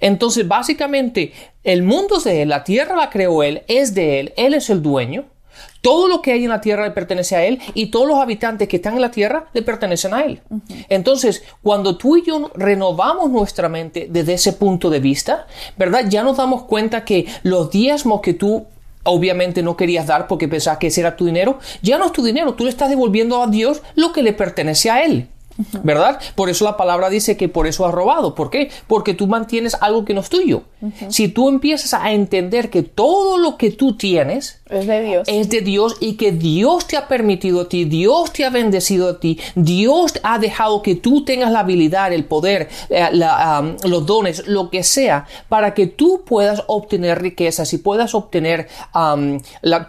Entonces, 0.01 0.47
básicamente, 0.47 1.33
el 1.63 1.83
mundo 1.83 2.17
es 2.17 2.25
de 2.25 2.41
Él, 2.43 2.49
la 2.49 2.63
tierra 2.63 2.95
la 2.95 3.09
creó 3.09 3.43
Él, 3.43 3.63
es 3.67 3.95
de 3.95 4.19
Él, 4.19 4.33
Él 4.35 4.53
es 4.53 4.69
el 4.69 4.81
dueño. 4.81 5.25
Todo 5.81 6.07
lo 6.07 6.21
que 6.21 6.31
hay 6.33 6.43
en 6.43 6.49
la 6.49 6.61
tierra 6.61 6.83
le 6.83 6.91
pertenece 6.91 7.35
a 7.35 7.43
Él 7.43 7.59
y 7.73 7.87
todos 7.87 8.07
los 8.07 8.19
habitantes 8.19 8.67
que 8.67 8.75
están 8.75 8.95
en 8.95 9.01
la 9.01 9.11
tierra 9.11 9.47
le 9.53 9.61
pertenecen 9.61 10.13
a 10.13 10.21
Él. 10.21 10.41
Entonces, 10.89 11.43
cuando 11.63 11.97
tú 11.97 12.17
y 12.17 12.23
yo 12.23 12.51
renovamos 12.53 13.31
nuestra 13.31 13.67
mente 13.67 14.07
desde 14.09 14.33
ese 14.33 14.53
punto 14.53 14.89
de 14.89 14.99
vista, 14.99 15.47
¿verdad? 15.77 16.05
Ya 16.07 16.23
nos 16.23 16.37
damos 16.37 16.63
cuenta 16.63 17.03
que 17.03 17.25
los 17.43 17.71
diezmos 17.71 18.21
que 18.21 18.33
tú 18.33 18.65
obviamente 19.03 19.63
no 19.63 19.75
querías 19.75 20.05
dar 20.05 20.27
porque 20.27 20.47
pensabas 20.47 20.77
que 20.77 20.87
ese 20.87 21.01
era 21.01 21.15
tu 21.15 21.25
dinero, 21.25 21.57
ya 21.81 21.97
no 21.97 22.05
es 22.05 22.11
tu 22.11 22.23
dinero, 22.23 22.53
tú 22.53 22.65
le 22.65 22.69
estás 22.69 22.89
devolviendo 22.89 23.41
a 23.41 23.47
Dios 23.47 23.81
lo 23.95 24.13
que 24.13 24.21
le 24.21 24.33
pertenece 24.33 24.91
a 24.91 25.03
Él. 25.03 25.27
¿Verdad? 25.83 26.19
Por 26.35 26.49
eso 26.49 26.65
la 26.65 26.77
palabra 26.77 27.09
dice 27.09 27.37
que 27.37 27.49
por 27.49 27.67
eso 27.67 27.85
has 27.85 27.93
robado. 27.93 28.35
¿Por 28.35 28.49
qué? 28.49 28.71
Porque 28.87 29.13
tú 29.13 29.27
mantienes 29.27 29.75
algo 29.79 30.05
que 30.05 30.13
no 30.13 30.21
es 30.21 30.29
tuyo. 30.29 30.63
Si 31.09 31.27
tú 31.27 31.49
empiezas 31.49 31.93
a 31.93 32.11
entender 32.11 32.69
que 32.69 32.83
todo 32.83 33.37
lo 33.37 33.57
que 33.57 33.71
tú 33.71 33.95
tienes 33.95 34.61
es 34.71 34.87
de 34.87 35.01
Dios. 35.03 35.27
Es 35.27 35.49
de 35.49 35.61
Dios 35.61 35.97
y 35.99 36.13
que 36.13 36.31
Dios 36.31 36.87
te 36.87 36.95
ha 36.95 37.07
permitido 37.07 37.61
a 37.61 37.69
ti, 37.69 37.83
Dios 37.83 38.31
te 38.31 38.45
ha 38.45 38.49
bendecido 38.49 39.09
a 39.09 39.19
ti, 39.19 39.37
Dios 39.55 40.13
ha 40.23 40.39
dejado 40.39 40.81
que 40.81 40.95
tú 40.95 41.25
tengas 41.25 41.51
la 41.51 41.59
habilidad, 41.59 42.13
el 42.13 42.23
poder, 42.23 42.69
eh, 42.89 43.09
los 43.83 44.05
dones, 44.05 44.47
lo 44.47 44.69
que 44.69 44.83
sea, 44.83 45.25
para 45.49 45.73
que 45.73 45.87
tú 45.87 46.23
puedas 46.25 46.63
obtener 46.67 47.21
riquezas 47.21 47.73
y 47.73 47.79
puedas 47.79 48.15
obtener 48.15 48.69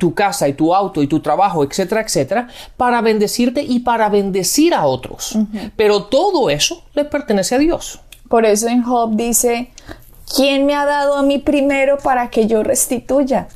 tu 0.00 0.14
casa 0.14 0.48
y 0.48 0.54
tu 0.54 0.74
auto 0.74 1.02
y 1.02 1.06
tu 1.06 1.20
trabajo, 1.20 1.62
etcétera, 1.62 2.02
etcétera, 2.02 2.48
para 2.76 3.00
bendecirte 3.00 3.62
y 3.62 3.80
para 3.80 4.08
bendecir 4.08 4.74
a 4.74 4.86
otros. 4.86 5.38
Pero 5.76 6.04
todo 6.04 6.50
eso 6.50 6.84
le 6.94 7.04
pertenece 7.04 7.54
a 7.54 7.58
Dios. 7.58 8.00
Por 8.28 8.46
eso 8.46 8.68
en 8.68 8.82
Job 8.82 9.16
dice, 9.16 9.72
¿quién 10.34 10.66
me 10.66 10.74
ha 10.74 10.86
dado 10.86 11.14
a 11.14 11.22
mí 11.22 11.38
primero 11.38 11.98
para 11.98 12.30
que 12.30 12.46
yo 12.46 12.62
restituya? 12.62 13.48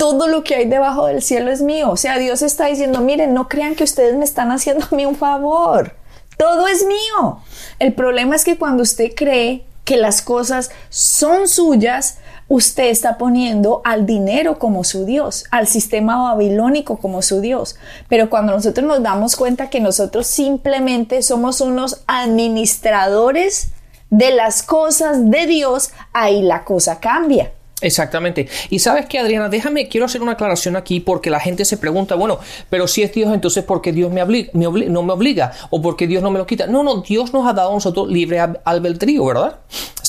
todo 0.00 0.28
lo 0.28 0.42
que 0.42 0.54
hay 0.54 0.64
debajo 0.64 1.04
del 1.04 1.20
cielo 1.20 1.50
es 1.50 1.60
mío. 1.60 1.90
O 1.90 1.96
sea, 1.98 2.16
Dios 2.16 2.40
está 2.40 2.68
diciendo, 2.68 3.02
miren, 3.02 3.34
no 3.34 3.48
crean 3.48 3.74
que 3.74 3.84
ustedes 3.84 4.16
me 4.16 4.24
están 4.24 4.50
haciendo 4.50 4.86
a 4.90 4.94
mí 4.94 5.04
un 5.04 5.14
favor. 5.14 5.94
Todo 6.38 6.68
es 6.68 6.86
mío. 6.86 7.42
El 7.78 7.92
problema 7.92 8.34
es 8.34 8.42
que 8.42 8.56
cuando 8.56 8.82
usted 8.82 9.12
cree 9.14 9.66
que 9.84 9.98
las 9.98 10.22
cosas 10.22 10.70
son 10.88 11.48
suyas, 11.48 12.16
usted 12.50 12.88
está 12.88 13.16
poniendo 13.16 13.80
al 13.84 14.06
dinero 14.06 14.58
como 14.58 14.82
su 14.82 15.06
Dios, 15.06 15.44
al 15.52 15.68
sistema 15.68 16.20
babilónico 16.32 16.98
como 16.98 17.22
su 17.22 17.40
Dios. 17.40 17.76
Pero 18.08 18.28
cuando 18.28 18.52
nosotros 18.52 18.84
nos 18.84 19.02
damos 19.04 19.36
cuenta 19.36 19.70
que 19.70 19.78
nosotros 19.78 20.26
simplemente 20.26 21.22
somos 21.22 21.60
unos 21.60 22.02
administradores 22.08 23.68
de 24.10 24.32
las 24.32 24.64
cosas 24.64 25.30
de 25.30 25.46
Dios, 25.46 25.92
ahí 26.12 26.42
la 26.42 26.64
cosa 26.64 26.98
cambia. 26.98 27.52
Exactamente. 27.82 28.48
Y 28.68 28.80
sabes 28.80 29.06
que, 29.06 29.20
Adriana, 29.20 29.48
déjame, 29.48 29.88
quiero 29.88 30.06
hacer 30.06 30.20
una 30.20 30.32
aclaración 30.32 30.74
aquí 30.74 30.98
porque 30.98 31.30
la 31.30 31.38
gente 31.38 31.64
se 31.64 31.76
pregunta, 31.76 32.16
bueno, 32.16 32.40
pero 32.68 32.88
si 32.88 33.02
es 33.02 33.12
Dios, 33.12 33.32
entonces 33.32 33.62
¿por 33.62 33.80
qué 33.80 33.92
Dios 33.92 34.12
me, 34.12 34.22
no 34.52 35.02
me 35.02 35.12
obliga? 35.12 35.52
¿O 35.70 35.80
por 35.80 35.96
qué 35.96 36.08
Dios 36.08 36.20
no 36.20 36.32
me 36.32 36.38
lo 36.38 36.46
quita? 36.46 36.66
No, 36.66 36.82
no, 36.82 37.00
Dios 37.02 37.32
nos 37.32 37.46
ha 37.46 37.52
dado 37.52 37.70
a 37.70 37.74
nosotros 37.74 38.08
libre 38.08 38.40
albedrío, 38.64 39.24
¿verdad? 39.24 39.60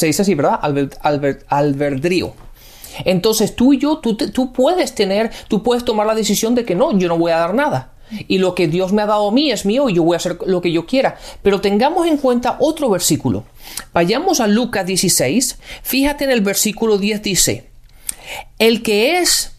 Se 0.01 0.07
dice 0.07 0.23
así, 0.23 0.33
¿verdad? 0.33 0.59
albedrío. 1.47 2.33
Entonces 3.05 3.55
tú 3.55 3.73
y 3.73 3.77
yo, 3.77 3.99
tú, 3.99 4.15
tú 4.15 4.51
puedes 4.51 4.95
tener, 4.95 5.29
tú 5.47 5.61
puedes 5.61 5.85
tomar 5.85 6.07
la 6.07 6.15
decisión 6.15 6.55
de 6.55 6.65
que 6.65 6.73
no, 6.73 6.97
yo 6.97 7.07
no 7.07 7.19
voy 7.19 7.31
a 7.31 7.37
dar 7.37 7.53
nada. 7.53 7.93
Y 8.27 8.39
lo 8.39 8.55
que 8.55 8.67
Dios 8.67 8.93
me 8.93 9.03
ha 9.03 9.05
dado 9.05 9.27
a 9.27 9.31
mí 9.31 9.51
es 9.51 9.63
mío 9.63 9.89
y 9.89 9.93
yo 9.93 10.01
voy 10.01 10.15
a 10.15 10.17
hacer 10.17 10.39
lo 10.47 10.59
que 10.59 10.71
yo 10.71 10.87
quiera. 10.87 11.19
Pero 11.43 11.61
tengamos 11.61 12.07
en 12.07 12.17
cuenta 12.17 12.57
otro 12.59 12.89
versículo. 12.89 13.43
Vayamos 13.93 14.39
a 14.39 14.47
Lucas 14.47 14.87
16. 14.87 15.59
Fíjate 15.83 16.23
en 16.23 16.31
el 16.31 16.41
versículo 16.41 16.97
10 16.97 17.21
dice, 17.21 17.69
el 18.57 18.81
que 18.81 19.19
es 19.19 19.55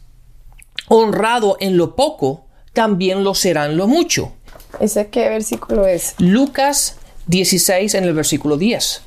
honrado 0.89 1.57
en 1.61 1.77
lo 1.77 1.95
poco, 1.95 2.47
también 2.73 3.23
lo 3.23 3.37
será 3.37 3.67
en 3.67 3.77
lo 3.77 3.87
mucho. 3.87 4.33
¿Ese 4.81 5.07
qué 5.07 5.29
versículo 5.29 5.87
es? 5.87 6.17
Lucas 6.19 6.97
16 7.33 7.95
en 7.95 8.05
el 8.05 8.13
versículo 8.13 8.59
10. 8.59 9.05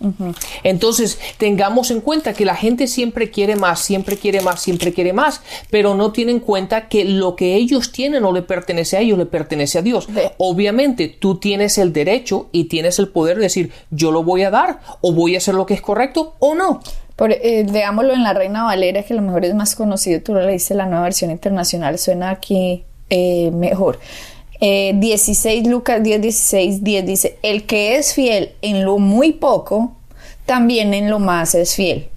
Entonces, 0.63 1.19
tengamos 1.37 1.91
en 1.91 2.01
cuenta 2.01 2.33
que 2.33 2.43
la 2.43 2.55
gente 2.55 2.87
siempre 2.87 3.29
quiere 3.29 3.55
más, 3.55 3.79
siempre 3.79 4.17
quiere 4.17 4.41
más, 4.41 4.61
siempre 4.61 4.91
quiere 4.93 5.13
más, 5.13 5.41
pero 5.69 5.93
no 5.93 6.11
tienen 6.11 6.37
en 6.37 6.39
cuenta 6.41 6.89
que 6.89 7.05
lo 7.05 7.35
que 7.35 7.55
ellos 7.55 7.91
tienen 7.91 8.23
no 8.23 8.31
le 8.31 8.41
pertenece 8.41 8.97
a 8.97 9.01
ellos, 9.01 9.17
le 9.17 9.27
pertenece 9.27 9.77
a 9.77 9.83
Dios. 9.83 10.07
Obviamente, 10.37 11.07
tú 11.07 11.37
tienes 11.37 11.77
el 11.77 11.93
derecho 11.93 12.49
y 12.51 12.65
tienes 12.65 12.97
el 12.97 13.09
poder 13.09 13.37
de 13.37 13.43
decir, 13.43 13.71
yo 13.91 14.11
lo 14.11 14.23
voy 14.23 14.41
a 14.41 14.49
dar 14.49 14.79
o 15.01 15.13
voy 15.13 15.35
a 15.35 15.37
hacer 15.37 15.53
lo 15.53 15.67
que 15.67 15.75
es 15.75 15.81
correcto 15.81 16.33
o 16.39 16.55
no. 16.55 16.81
Por, 17.15 17.31
eh, 17.31 17.65
veámoslo 17.71 18.13
en 18.13 18.23
la 18.23 18.33
Reina 18.33 18.63
Valera, 18.63 19.03
que 19.03 19.13
a 19.13 19.17
lo 19.17 19.21
mejor 19.21 19.45
es 19.45 19.53
más 19.53 19.75
conocido, 19.75 20.19
tú 20.21 20.33
lo 20.33 20.41
leíste, 20.41 20.73
la 20.73 20.87
nueva 20.87 21.03
versión 21.03 21.29
internacional, 21.29 21.97
suena 21.99 22.31
aquí 22.31 22.83
eh, 23.11 23.51
mejor. 23.51 23.99
16, 24.95 25.65
eh, 25.65 25.69
Lucas 25.69 26.01
10, 26.01 26.21
16, 26.21 26.83
10 26.83 27.05
dice, 27.05 27.39
el 27.41 27.65
que 27.65 27.97
es 27.97 28.13
fiel 28.13 28.53
en 28.61 28.85
lo 28.85 28.97
muy 28.97 29.33
poco, 29.33 29.95
también 30.45 30.93
en 30.93 31.09
lo 31.09 31.19
más 31.19 31.55
es 31.55 31.75
fiel. 31.75 32.09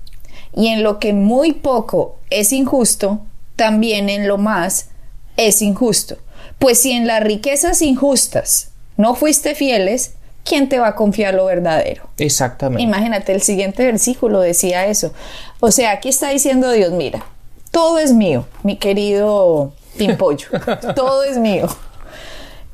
Y 0.55 0.69
en 0.69 0.83
lo 0.83 0.99
que 0.99 1.13
muy 1.13 1.53
poco 1.53 2.17
es 2.31 2.53
injusto, 2.53 3.21
también 3.57 4.09
en 4.09 4.29
lo 4.29 4.39
más 4.39 4.91
es 5.37 5.63
injusto. 5.63 6.17
Pues 6.59 6.79
si 6.79 6.93
en 6.93 7.07
las 7.07 7.23
riquezas 7.23 7.83
injustas 7.83 8.71
no 8.97 9.15
fuiste 9.15 9.55
fieles, 9.55 10.15
¿quién 10.45 10.69
te 10.69 10.79
va 10.79 10.89
a 10.89 10.95
confiar 10.95 11.35
lo 11.35 11.45
verdadero? 11.45 12.09
Exactamente. 12.19 12.83
Imagínate, 12.83 13.33
el 13.33 13.43
siguiente 13.43 13.85
versículo 13.85 14.41
decía 14.41 14.87
eso. 14.87 15.13
O 15.61 15.71
sea, 15.71 15.93
aquí 15.93 16.09
está 16.09 16.31
diciendo 16.31 16.71
Dios, 16.73 16.93
mira, 16.93 17.25
todo 17.71 17.99
es 17.99 18.13
mío, 18.13 18.47
mi 18.63 18.77
querido 18.77 19.73
Pimpollo, 19.97 20.49
todo 20.97 21.25
es 21.25 21.39
mío. 21.39 21.69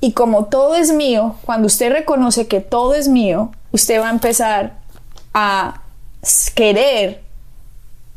Y 0.04 0.12
como 0.12 0.44
todo 0.44 0.74
es 0.74 0.92
mío, 0.92 1.36
cuando 1.46 1.66
usted 1.66 1.90
reconoce 1.90 2.46
que 2.46 2.60
todo 2.60 2.92
es 2.92 3.08
mío, 3.08 3.52
usted 3.72 3.98
va 4.02 4.08
a 4.08 4.10
empezar 4.10 4.74
a 5.32 5.80
querer 6.54 7.22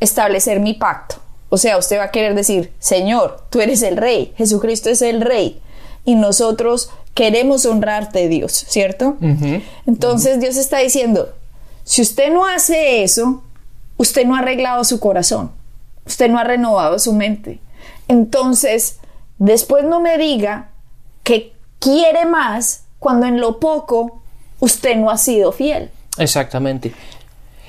establecer 0.01 0.59
mi 0.59 0.73
pacto. 0.73 1.15
O 1.47 1.57
sea, 1.57 1.77
usted 1.77 1.97
va 1.97 2.03
a 2.03 2.11
querer 2.11 2.35
decir, 2.35 2.73
Señor, 2.77 3.45
tú 3.49 3.61
eres 3.61 3.83
el 3.83 3.95
rey, 3.95 4.33
Jesucristo 4.35 4.89
es 4.89 5.01
el 5.01 5.21
rey, 5.21 5.61
y 6.03 6.15
nosotros 6.15 6.89
queremos 7.13 7.65
honrarte, 7.65 8.27
Dios, 8.27 8.51
¿cierto? 8.51 9.15
Entonces 9.85 10.41
Dios 10.41 10.57
está 10.57 10.79
diciendo, 10.79 11.35
si 11.85 12.01
usted 12.01 12.33
no 12.33 12.45
hace 12.45 13.03
eso, 13.03 13.43
usted 13.95 14.25
no 14.25 14.35
ha 14.35 14.39
arreglado 14.39 14.83
su 14.83 14.99
corazón, 14.99 15.53
usted 16.05 16.29
no 16.29 16.37
ha 16.37 16.43
renovado 16.43 16.99
su 16.99 17.13
mente. 17.13 17.61
Entonces, 18.09 18.99
después 19.37 19.85
no 19.85 20.01
me 20.01 20.17
diga 20.17 20.71
que 21.23 21.55
quiere 21.79 22.25
más 22.25 22.83
cuando 22.99 23.25
en 23.25 23.39
lo 23.39 23.59
poco 23.59 24.21
usted 24.59 24.95
no 24.95 25.09
ha 25.09 25.17
sido 25.17 25.51
fiel. 25.51 25.89
Exactamente. 26.17 26.93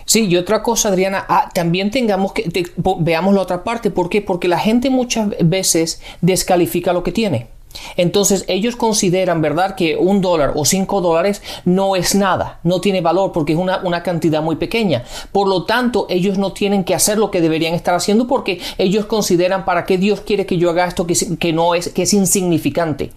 Sí, 0.06 0.26
y 0.26 0.36
otra 0.36 0.62
cosa, 0.62 0.88
Adriana, 0.88 1.26
ah, 1.28 1.50
también 1.52 1.90
tengamos 1.90 2.32
que, 2.32 2.72
veamos 3.00 3.34
la 3.34 3.42
otra 3.42 3.62
parte. 3.62 3.90
¿Por 3.90 4.08
qué? 4.08 4.22
Porque 4.22 4.48
la 4.48 4.58
gente 4.58 4.88
muchas 4.88 5.28
veces 5.40 6.00
descalifica 6.22 6.94
lo 6.94 7.02
que 7.02 7.12
tiene. 7.12 7.48
Entonces 7.96 8.44
ellos 8.48 8.76
consideran, 8.76 9.42
¿verdad?, 9.42 9.74
que 9.74 9.96
un 9.96 10.20
dólar 10.20 10.52
o 10.54 10.64
cinco 10.64 11.00
dólares 11.00 11.42
no 11.64 11.96
es 11.96 12.14
nada, 12.14 12.60
no 12.62 12.80
tiene 12.80 13.00
valor 13.00 13.32
porque 13.32 13.52
es 13.52 13.58
una, 13.58 14.02
cantidad 14.02 14.42
muy 14.42 14.56
pequeña. 14.56 15.04
Por 15.32 15.48
lo 15.48 15.64
tanto, 15.64 16.06
ellos 16.08 16.38
no 16.38 16.52
tienen 16.52 16.84
que 16.84 16.94
hacer 16.94 17.18
lo 17.18 17.30
que 17.30 17.40
deberían 17.40 17.74
estar 17.74 17.94
haciendo 17.94 18.28
porque 18.28 18.60
ellos 18.78 19.06
consideran 19.06 19.64
para 19.64 19.84
qué 19.84 19.98
Dios 19.98 20.20
quiere 20.20 20.46
que 20.46 20.56
yo 20.56 20.70
haga 20.70 20.86
esto 20.86 21.06
que, 21.06 21.14
que 21.38 21.52
no 21.52 21.74
es, 21.74 21.88
que 21.88 22.02
es 22.02 22.14
insignificante. 22.14 23.10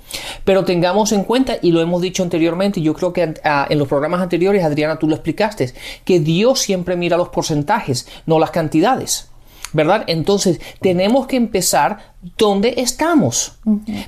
Pero 0.44 0.66
tengamos 0.66 1.12
en 1.12 1.24
cuenta, 1.24 1.58
y 1.62 1.72
lo 1.72 1.82
hemos 1.82 2.02
dicho 2.02 2.24
anteriormente, 2.24 2.82
yo 2.82 2.94
creo 2.94 3.14
que 3.14 3.36
ah, 3.44 3.68
en 3.70 3.78
los 3.78 3.88
programas 3.88 4.22
anteriores, 4.22 4.64
Adriana, 4.64 4.98
tú 4.98 5.08
lo 5.08 5.16
explicaste, 5.16 5.74
que 6.04 6.20
Dios 6.20 6.60
siempre 6.60 6.96
mira 6.96 7.18
los 7.18 7.30
porcentajes, 7.30 8.08
no 8.26 8.40
las 8.40 8.52
cantidades. 8.52 9.31
¿Verdad? 9.74 10.04
Entonces 10.08 10.60
tenemos 10.80 11.28
que 11.28 11.38
empezar 11.38 12.12
donde 12.38 12.76
estamos. 12.78 13.54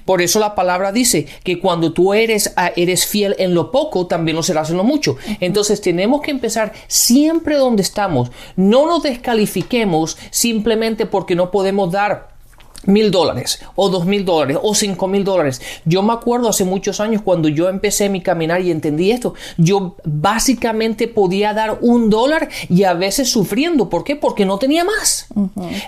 Por 0.05 0.21
eso 0.21 0.39
la 0.39 0.55
palabra 0.55 0.91
dice 0.91 1.27
que 1.43 1.59
cuando 1.59 1.93
tú 1.93 2.13
eres, 2.13 2.53
ah, 2.55 2.71
eres 2.75 3.05
fiel 3.05 3.35
en 3.39 3.53
lo 3.53 3.71
poco, 3.71 4.07
también 4.07 4.35
lo 4.35 4.43
serás 4.43 4.69
en 4.69 4.77
lo 4.77 4.83
mucho. 4.83 5.17
Entonces 5.39 5.81
tenemos 5.81 6.21
que 6.21 6.31
empezar 6.31 6.73
siempre 6.87 7.55
donde 7.55 7.81
estamos. 7.81 8.31
No 8.55 8.85
nos 8.85 9.03
descalifiquemos 9.03 10.17
simplemente 10.29 11.05
porque 11.05 11.35
no 11.35 11.51
podemos 11.51 11.91
dar 11.91 12.32
mil 12.85 13.11
dólares 13.11 13.59
o 13.75 13.89
dos 13.89 14.05
mil 14.05 14.25
dólares 14.25 14.57
o 14.61 14.73
cinco 14.75 15.07
mil 15.07 15.23
dólares. 15.23 15.61
Yo 15.85 16.03
me 16.03 16.13
acuerdo 16.13 16.49
hace 16.49 16.65
muchos 16.65 16.99
años 16.99 17.21
cuando 17.21 17.49
yo 17.49 17.69
empecé 17.69 18.09
mi 18.09 18.21
caminar 18.21 18.61
y 18.61 18.71
entendí 18.71 19.11
esto, 19.11 19.33
yo 19.57 19.95
básicamente 20.03 21.07
podía 21.07 21.53
dar 21.53 21.79
un 21.81 22.09
dólar 22.09 22.49
y 22.69 22.83
a 22.83 22.93
veces 22.93 23.29
sufriendo. 23.29 23.89
¿Por 23.89 24.03
qué? 24.03 24.15
Porque 24.15 24.45
no 24.45 24.57
tenía 24.57 24.83
más. 24.83 25.27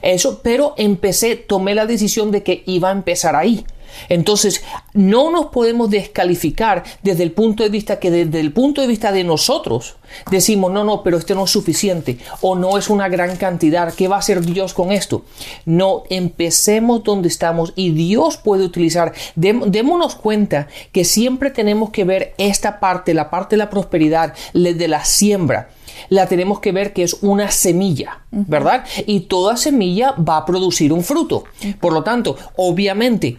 Eso, 0.01 0.41
pero 0.43 0.73
empecé, 0.77 1.35
tomé 1.35 1.75
la 1.75 1.85
decisión 1.85 2.31
de 2.31 2.43
que 2.43 2.63
iba 2.65 2.89
a 2.89 2.93
empezar 2.93 3.35
ahí. 3.35 3.65
Entonces, 4.09 4.63
no 4.93 5.31
nos 5.31 5.47
podemos 5.47 5.89
descalificar 5.89 6.83
desde 7.03 7.23
el 7.23 7.31
punto 7.31 7.63
de 7.63 7.69
vista 7.69 7.99
que 7.99 8.11
desde 8.11 8.39
el 8.39 8.51
punto 8.51 8.81
de 8.81 8.87
vista 8.87 9.11
de 9.11 9.23
nosotros 9.23 9.95
decimos, 10.31 10.71
no, 10.71 10.83
no, 10.83 11.03
pero 11.03 11.17
esto 11.17 11.35
no 11.35 11.45
es 11.45 11.51
suficiente 11.51 12.17
o 12.41 12.55
no 12.55 12.77
es 12.77 12.89
una 12.89 13.09
gran 13.09 13.35
cantidad, 13.37 13.93
¿qué 13.93 14.07
va 14.07 14.17
a 14.17 14.19
hacer 14.19 14.41
Dios 14.41 14.73
con 14.73 14.91
esto? 14.91 15.25
No, 15.65 16.03
empecemos 16.09 17.03
donde 17.03 17.27
estamos 17.27 17.73
y 17.75 17.91
Dios 17.91 18.37
puede 18.37 18.63
utilizar, 18.65 19.13
démonos 19.35 20.15
cuenta 20.15 20.67
que 20.91 21.03
siempre 21.03 21.49
tenemos 21.49 21.89
que 21.89 22.03
ver 22.03 22.33
esta 22.37 22.79
parte, 22.79 23.13
la 23.13 23.29
parte 23.29 23.55
de 23.55 23.59
la 23.59 23.69
prosperidad, 23.69 24.33
de 24.53 24.87
la 24.87 25.03
siembra 25.05 25.69
la 26.09 26.27
tenemos 26.27 26.59
que 26.59 26.71
ver 26.71 26.93
que 26.93 27.03
es 27.03 27.17
una 27.21 27.51
semilla, 27.51 28.19
¿verdad? 28.31 28.85
Y 29.05 29.21
toda 29.21 29.57
semilla 29.57 30.11
va 30.11 30.37
a 30.37 30.45
producir 30.45 30.91
un 30.91 31.03
fruto. 31.03 31.45
Por 31.79 31.93
lo 31.93 32.03
tanto, 32.03 32.37
obviamente, 32.57 33.37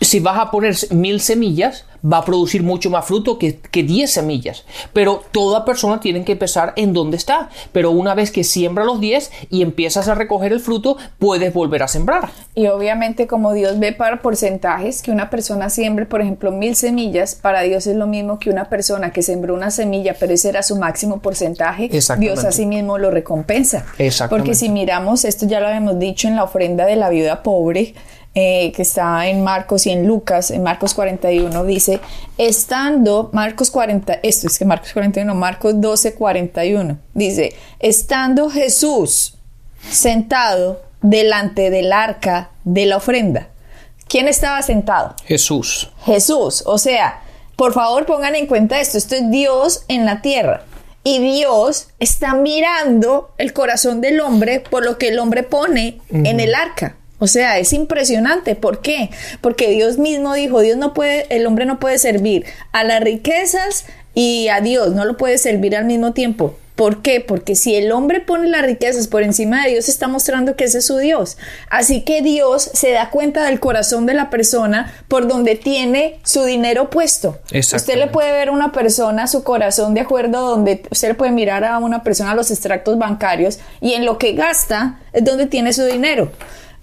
si 0.00 0.20
vas 0.20 0.38
a 0.38 0.50
poner 0.50 0.76
mil 0.90 1.20
semillas, 1.20 1.84
va 2.04 2.18
a 2.18 2.24
producir 2.24 2.62
mucho 2.62 2.90
más 2.90 3.06
fruto 3.06 3.38
que, 3.38 3.58
que 3.58 3.82
10 3.82 4.10
semillas. 4.10 4.64
Pero 4.92 5.22
toda 5.32 5.64
persona 5.64 6.00
tiene 6.00 6.24
que 6.24 6.32
empezar 6.32 6.72
en 6.76 6.92
donde 6.92 7.16
está. 7.16 7.48
Pero 7.72 7.90
una 7.92 8.14
vez 8.14 8.30
que 8.30 8.44
siembra 8.44 8.84
los 8.84 9.00
10 9.00 9.30
y 9.50 9.62
empiezas 9.62 10.08
a 10.08 10.14
recoger 10.14 10.52
el 10.52 10.60
fruto, 10.60 10.96
puedes 11.18 11.54
volver 11.54 11.82
a 11.82 11.88
sembrar. 11.88 12.30
Y 12.54 12.66
obviamente 12.66 13.26
como 13.26 13.52
Dios 13.52 13.78
ve 13.78 13.92
para 13.92 14.20
porcentajes, 14.20 15.02
que 15.02 15.10
una 15.10 15.30
persona 15.30 15.70
siembre, 15.70 16.06
por 16.06 16.20
ejemplo, 16.20 16.52
mil 16.52 16.76
semillas, 16.76 17.34
para 17.34 17.62
Dios 17.62 17.86
es 17.86 17.96
lo 17.96 18.06
mismo 18.06 18.38
que 18.38 18.50
una 18.50 18.68
persona 18.68 19.10
que 19.10 19.22
sembró 19.22 19.54
una 19.54 19.70
semilla, 19.70 20.16
pero 20.18 20.34
ese 20.34 20.50
era 20.50 20.62
su 20.62 20.76
máximo 20.76 21.20
porcentaje, 21.20 21.88
Dios 22.18 22.44
así 22.44 22.66
mismo 22.66 22.98
lo 22.98 23.10
recompensa. 23.10 23.86
Porque 24.28 24.54
si 24.54 24.68
miramos, 24.68 25.24
esto 25.24 25.46
ya 25.46 25.60
lo 25.60 25.68
habíamos 25.68 25.98
dicho 25.98 26.28
en 26.28 26.36
la 26.36 26.44
ofrenda 26.44 26.84
de 26.86 26.96
la 26.96 27.08
viuda 27.08 27.42
pobre, 27.42 27.94
eh, 28.36 28.72
que 28.72 28.82
está 28.82 29.28
en 29.28 29.44
Marcos 29.44 29.86
y 29.86 29.90
en 29.90 30.06
Lucas, 30.08 30.50
en 30.50 30.64
Marcos 30.64 30.92
41, 30.94 31.64
dice, 31.64 32.00
estando, 32.36 33.30
Marcos 33.32 33.70
40, 33.70 34.14
esto 34.24 34.48
es 34.48 34.58
que 34.58 34.64
Marcos 34.64 34.92
41, 34.92 35.34
Marcos 35.36 35.80
12, 35.80 36.14
41, 36.14 36.98
dice, 37.14 37.54
estando 37.78 38.50
Jesús 38.50 39.36
sentado 39.88 40.82
delante 41.00 41.70
del 41.70 41.92
arca 41.92 42.50
de 42.64 42.86
la 42.86 42.96
ofrenda. 42.96 43.50
¿Quién 44.08 44.26
estaba 44.26 44.62
sentado? 44.62 45.14
Jesús. 45.24 45.92
Jesús, 46.04 46.64
o 46.66 46.78
sea, 46.78 47.22
por 47.56 47.72
favor 47.72 48.04
pongan 48.04 48.34
en 48.34 48.46
cuenta 48.46 48.80
esto, 48.80 48.98
esto 48.98 49.14
es 49.14 49.30
Dios 49.30 49.84
en 49.88 50.06
la 50.06 50.22
tierra. 50.22 50.64
Y 51.04 51.18
Dios 51.20 51.88
está 52.00 52.34
mirando 52.34 53.30
el 53.38 53.52
corazón 53.52 54.00
del 54.00 54.20
hombre 54.20 54.60
por 54.60 54.84
lo 54.84 54.98
que 54.98 55.08
el 55.08 55.18
hombre 55.18 55.42
pone 55.42 56.00
en 56.10 56.40
el 56.40 56.54
arca. 56.54 56.96
O 57.24 57.26
sea, 57.26 57.58
es 57.58 57.72
impresionante. 57.72 58.54
¿Por 58.54 58.82
qué? 58.82 59.08
Porque 59.40 59.70
Dios 59.70 59.96
mismo 59.96 60.34
dijo, 60.34 60.60
Dios 60.60 60.76
no 60.76 60.92
puede, 60.92 61.26
el 61.34 61.46
hombre 61.46 61.64
no 61.64 61.80
puede 61.80 61.96
servir 61.96 62.44
a 62.72 62.84
las 62.84 63.00
riquezas 63.00 63.86
y 64.12 64.48
a 64.48 64.60
Dios, 64.60 64.94
no 64.94 65.06
lo 65.06 65.16
puede 65.16 65.38
servir 65.38 65.74
al 65.74 65.86
mismo 65.86 66.12
tiempo. 66.12 66.54
¿Por 66.74 67.00
qué? 67.00 67.20
Porque 67.20 67.54
si 67.54 67.76
el 67.76 67.92
hombre 67.92 68.20
pone 68.20 68.48
las 68.48 68.60
riquezas 68.62 69.08
por 69.08 69.22
encima 69.22 69.64
de 69.64 69.70
Dios, 69.70 69.88
está 69.88 70.06
mostrando 70.06 70.54
que 70.54 70.64
ese 70.64 70.78
es 70.78 70.86
su 70.86 70.98
Dios. 70.98 71.38
Así 71.70 72.02
que 72.02 72.20
Dios 72.20 72.68
se 72.74 72.90
da 72.90 73.08
cuenta 73.08 73.44
del 73.44 73.58
corazón 73.58 74.04
de 74.04 74.12
la 74.12 74.28
persona 74.28 74.92
por 75.08 75.26
donde 75.26 75.54
tiene 75.54 76.18
su 76.24 76.44
dinero 76.44 76.90
puesto. 76.90 77.38
Usted 77.54 77.96
le 77.96 78.08
puede 78.08 78.32
ver 78.32 78.48
a 78.48 78.52
una 78.52 78.72
persona 78.72 79.28
su 79.28 79.44
corazón 79.44 79.94
de 79.94 80.00
acuerdo 80.00 80.50
donde 80.50 80.82
usted 80.90 81.08
le 81.08 81.14
puede 81.14 81.32
mirar 81.32 81.64
a 81.64 81.78
una 81.78 82.02
persona 82.02 82.34
los 82.34 82.50
extractos 82.50 82.98
bancarios 82.98 83.60
y 83.80 83.94
en 83.94 84.04
lo 84.04 84.18
que 84.18 84.32
gasta 84.32 84.98
es 85.14 85.24
donde 85.24 85.46
tiene 85.46 85.72
su 85.72 85.84
dinero. 85.84 86.32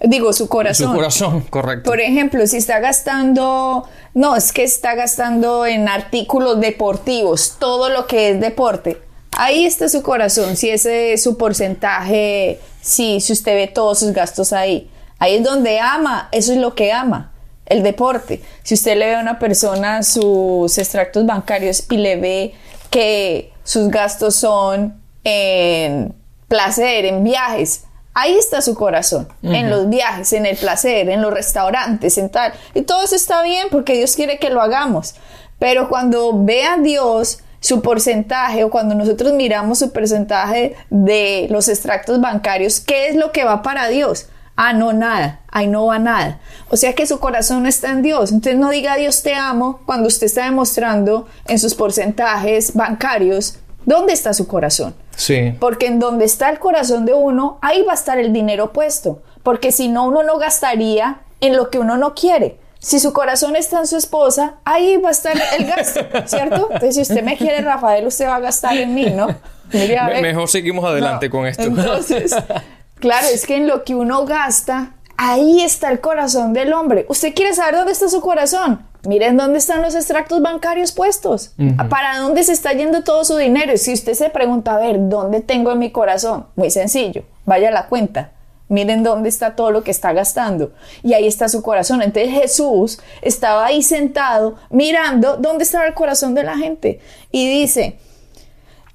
Digo, 0.03 0.33
su 0.33 0.49
corazón. 0.49 0.87
Su 0.87 0.95
corazón, 0.95 1.41
correcto. 1.41 1.89
Por 1.89 1.99
ejemplo, 1.99 2.45
si 2.47 2.57
está 2.57 2.79
gastando, 2.79 3.87
no, 4.15 4.35
es 4.35 4.51
que 4.51 4.63
está 4.63 4.95
gastando 4.95 5.65
en 5.65 5.87
artículos 5.87 6.59
deportivos, 6.59 7.57
todo 7.59 7.89
lo 7.89 8.07
que 8.07 8.31
es 8.31 8.41
deporte. 8.41 8.99
Ahí 9.37 9.65
está 9.65 9.89
su 9.89 10.01
corazón, 10.01 10.57
si 10.57 10.69
ese 10.69 11.13
es 11.13 11.23
su 11.23 11.37
porcentaje, 11.37 12.59
si, 12.81 13.21
si 13.21 13.33
usted 13.33 13.55
ve 13.55 13.67
todos 13.67 13.99
sus 13.99 14.11
gastos 14.11 14.53
ahí. 14.53 14.89
Ahí 15.19 15.35
es 15.35 15.43
donde 15.43 15.79
ama, 15.79 16.29
eso 16.31 16.51
es 16.51 16.57
lo 16.57 16.73
que 16.73 16.91
ama, 16.91 17.31
el 17.67 17.83
deporte. 17.83 18.41
Si 18.63 18.73
usted 18.73 18.97
le 18.97 19.05
ve 19.05 19.15
a 19.15 19.19
una 19.19 19.37
persona 19.37 20.01
sus 20.01 20.77
extractos 20.79 21.25
bancarios 21.27 21.85
y 21.91 21.97
le 21.97 22.15
ve 22.15 22.55
que 22.89 23.53
sus 23.63 23.89
gastos 23.89 24.35
son 24.35 24.99
en 25.23 26.15
placer, 26.47 27.05
en 27.05 27.23
viajes, 27.23 27.83
Ahí 28.13 28.35
está 28.35 28.61
su 28.61 28.75
corazón, 28.75 29.29
en 29.41 29.69
los 29.69 29.87
viajes, 29.89 30.33
en 30.33 30.45
el 30.45 30.57
placer, 30.57 31.09
en 31.09 31.21
los 31.21 31.33
restaurantes, 31.33 32.17
en 32.17 32.29
tal. 32.29 32.51
Y 32.73 32.81
todo 32.81 33.03
eso 33.03 33.15
está 33.15 33.41
bien 33.41 33.67
porque 33.71 33.93
Dios 33.93 34.15
quiere 34.15 34.37
que 34.37 34.49
lo 34.49 34.61
hagamos. 34.61 35.15
Pero 35.59 35.87
cuando 35.87 36.43
ve 36.43 36.65
a 36.65 36.77
Dios 36.77 37.39
su 37.61 37.81
porcentaje 37.81 38.65
o 38.65 38.69
cuando 38.69 38.95
nosotros 38.95 39.31
miramos 39.33 39.79
su 39.79 39.93
porcentaje 39.93 40.75
de 40.89 41.47
los 41.49 41.69
extractos 41.69 42.19
bancarios, 42.19 42.81
¿qué 42.81 43.07
es 43.07 43.15
lo 43.15 43.31
que 43.31 43.45
va 43.45 43.61
para 43.61 43.87
Dios? 43.87 44.27
Ah, 44.57 44.73
no, 44.73 44.91
nada, 44.91 45.39
ahí 45.47 45.67
no 45.67 45.85
va 45.85 45.97
nada. 45.97 46.39
O 46.69 46.77
sea 46.77 46.93
que 46.93 47.07
su 47.07 47.19
corazón 47.19 47.63
no 47.63 47.69
está 47.69 47.91
en 47.91 48.01
Dios. 48.01 48.31
Entonces 48.31 48.59
no 48.59 48.69
diga 48.69 48.97
Dios 48.97 49.23
te 49.23 49.33
amo 49.35 49.79
cuando 49.85 50.07
usted 50.07 50.25
está 50.25 50.45
demostrando 50.45 51.27
en 51.47 51.59
sus 51.59 51.75
porcentajes 51.75 52.73
bancarios 52.73 53.57
dónde 53.85 54.13
está 54.13 54.33
su 54.33 54.47
corazón. 54.47 54.95
Sí. 55.15 55.55
Porque 55.59 55.87
en 55.87 55.99
donde 55.99 56.25
está 56.25 56.49
el 56.49 56.59
corazón 56.59 57.05
de 57.05 57.13
uno, 57.13 57.57
ahí 57.61 57.81
va 57.83 57.91
a 57.91 57.95
estar 57.95 58.17
el 58.17 58.33
dinero 58.33 58.71
puesto. 58.73 59.21
Porque 59.43 59.71
si 59.71 59.87
no, 59.87 60.05
uno 60.05 60.23
no 60.23 60.37
gastaría 60.37 61.21
en 61.39 61.55
lo 61.55 61.69
que 61.69 61.79
uno 61.79 61.97
no 61.97 62.13
quiere. 62.13 62.57
Si 62.79 62.99
su 62.99 63.13
corazón 63.13 63.55
está 63.55 63.79
en 63.79 63.87
su 63.87 63.95
esposa, 63.95 64.55
ahí 64.65 64.97
va 64.97 65.09
a 65.09 65.11
estar 65.11 65.35
el 65.57 65.65
gasto, 65.67 65.99
¿cierto? 66.25 66.67
Entonces, 66.71 66.95
si 66.95 67.01
usted 67.01 67.23
me 67.23 67.37
quiere, 67.37 67.61
Rafael, 67.61 68.07
usted 68.07 68.25
va 68.25 68.37
a 68.37 68.39
gastar 68.39 68.75
en 68.77 68.95
mí, 68.95 69.05
¿no? 69.05 69.27
Mejor 69.71 70.49
seguimos 70.49 70.83
adelante 70.85 71.29
con 71.29 71.45
esto. 71.45 71.63
Entonces, 71.63 72.35
claro, 72.99 73.27
es 73.27 73.45
que 73.45 73.57
en 73.57 73.67
lo 73.67 73.83
que 73.83 73.93
uno 73.93 74.25
gasta, 74.25 74.93
ahí 75.21 75.61
está 75.61 75.91
el 75.91 76.01
corazón 76.01 76.51
del 76.51 76.73
hombre. 76.73 77.05
¿Usted 77.07 77.35
quiere 77.35 77.53
saber 77.53 77.75
dónde 77.75 77.91
está 77.91 78.09
su 78.09 78.21
corazón? 78.21 78.87
Miren 79.03 79.37
dónde 79.37 79.59
están 79.59 79.83
los 79.83 79.93
extractos 79.93 80.41
bancarios 80.41 80.91
puestos. 80.91 81.53
¿Para 81.89 82.17
dónde 82.17 82.43
se 82.43 82.53
está 82.53 82.73
yendo 82.73 83.03
todo 83.03 83.23
su 83.23 83.37
dinero? 83.37 83.71
Y 83.71 83.77
si 83.77 83.93
usted 83.93 84.15
se 84.15 84.31
pregunta, 84.31 84.73
a 84.73 84.79
ver, 84.79 84.97
¿dónde 85.09 85.41
tengo 85.41 85.71
en 85.71 85.77
mi 85.77 85.91
corazón? 85.91 86.47
Muy 86.55 86.71
sencillo, 86.71 87.23
vaya 87.45 87.69
a 87.69 87.71
la 87.71 87.85
cuenta. 87.85 88.31
Miren 88.67 89.03
dónde 89.03 89.29
está 89.29 89.55
todo 89.55 89.69
lo 89.69 89.83
que 89.83 89.91
está 89.91 90.11
gastando. 90.11 90.73
Y 91.03 91.13
ahí 91.13 91.27
está 91.27 91.49
su 91.49 91.61
corazón. 91.61 92.01
Entonces 92.01 92.33
Jesús 92.33 92.99
estaba 93.21 93.65
ahí 93.67 93.83
sentado 93.83 94.55
mirando 94.71 95.37
dónde 95.37 95.65
estaba 95.65 95.85
el 95.85 95.93
corazón 95.93 96.33
de 96.33 96.43
la 96.43 96.57
gente. 96.57 96.99
Y 97.31 97.47
dice, 97.47 97.99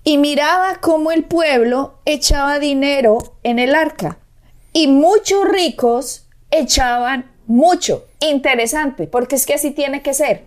y 0.02 0.18
miraba 0.18 0.78
cómo 0.80 1.12
el 1.12 1.22
pueblo 1.22 1.94
echaba 2.04 2.58
dinero 2.58 3.18
en 3.44 3.60
el 3.60 3.76
arca. 3.76 4.18
Y 4.76 4.88
muchos 4.88 5.48
ricos 5.48 6.26
echaban 6.50 7.32
mucho. 7.46 8.04
Interesante, 8.20 9.06
porque 9.06 9.36
es 9.36 9.46
que 9.46 9.54
así 9.54 9.70
tiene 9.70 10.02
que 10.02 10.12
ser. 10.12 10.44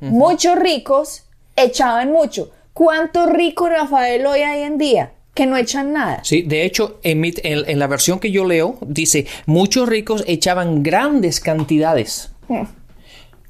Muchos 0.00 0.58
ricos 0.58 1.22
echaban 1.54 2.10
mucho. 2.10 2.50
¿Cuántos 2.72 3.30
ricos, 3.30 3.70
Rafael, 3.70 4.26
hoy 4.26 4.40
hay 4.40 4.62
en 4.62 4.76
día? 4.76 5.12
que 5.34 5.46
no 5.46 5.56
echan 5.56 5.92
nada. 5.92 6.24
Sí, 6.24 6.42
de 6.42 6.64
hecho, 6.64 6.98
en, 7.04 7.22
en, 7.24 7.78
la 7.78 7.86
versión 7.86 8.18
que 8.18 8.32
yo 8.32 8.44
leo, 8.44 8.76
dice, 8.84 9.24
muchos 9.46 9.88
ricos 9.88 10.24
echaban 10.26 10.82
grandes 10.82 11.38
cantidades. 11.38 12.32
Mm. 12.48 12.62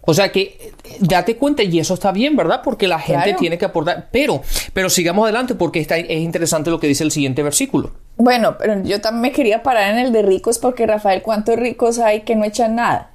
O 0.03 0.13
sea 0.13 0.31
que 0.31 0.73
date 1.01 1.37
cuenta 1.37 1.63
y 1.63 1.79
eso 1.79 1.95
está 1.95 2.13
bien, 2.13 2.37
¿verdad? 2.37 2.61
Porque 2.63 2.89
la 2.89 2.99
gente 2.99 3.35
tiene 3.39 3.57
que 3.57 3.65
aportar. 3.65 4.11
Pero, 4.13 4.43
pero 4.75 4.91
sigamos 4.91 5.25
adelante 5.25 5.55
porque 5.55 5.81
está, 5.81 5.97
es 5.97 6.21
interesante 6.21 6.69
lo 6.69 6.79
que 6.79 6.89
dice 6.89 7.05
el 7.05 7.11
siguiente 7.11 7.43
versículo. 7.43 7.93
Bueno, 8.19 8.59
pero 8.59 8.83
yo 8.83 9.01
también 9.01 9.23
me 9.23 9.33
quería 9.33 9.63
parar 9.63 9.93
en 9.93 9.99
el 9.99 10.13
de 10.13 10.23
ricos 10.23 10.59
porque 10.59 10.87
Rafael, 10.87 11.23
¿cuántos 11.23 11.57
ricos 11.57 11.99
hay 11.99 12.23
que 12.23 12.37
no 12.37 12.45
echan 12.45 12.75
nada? 12.75 13.13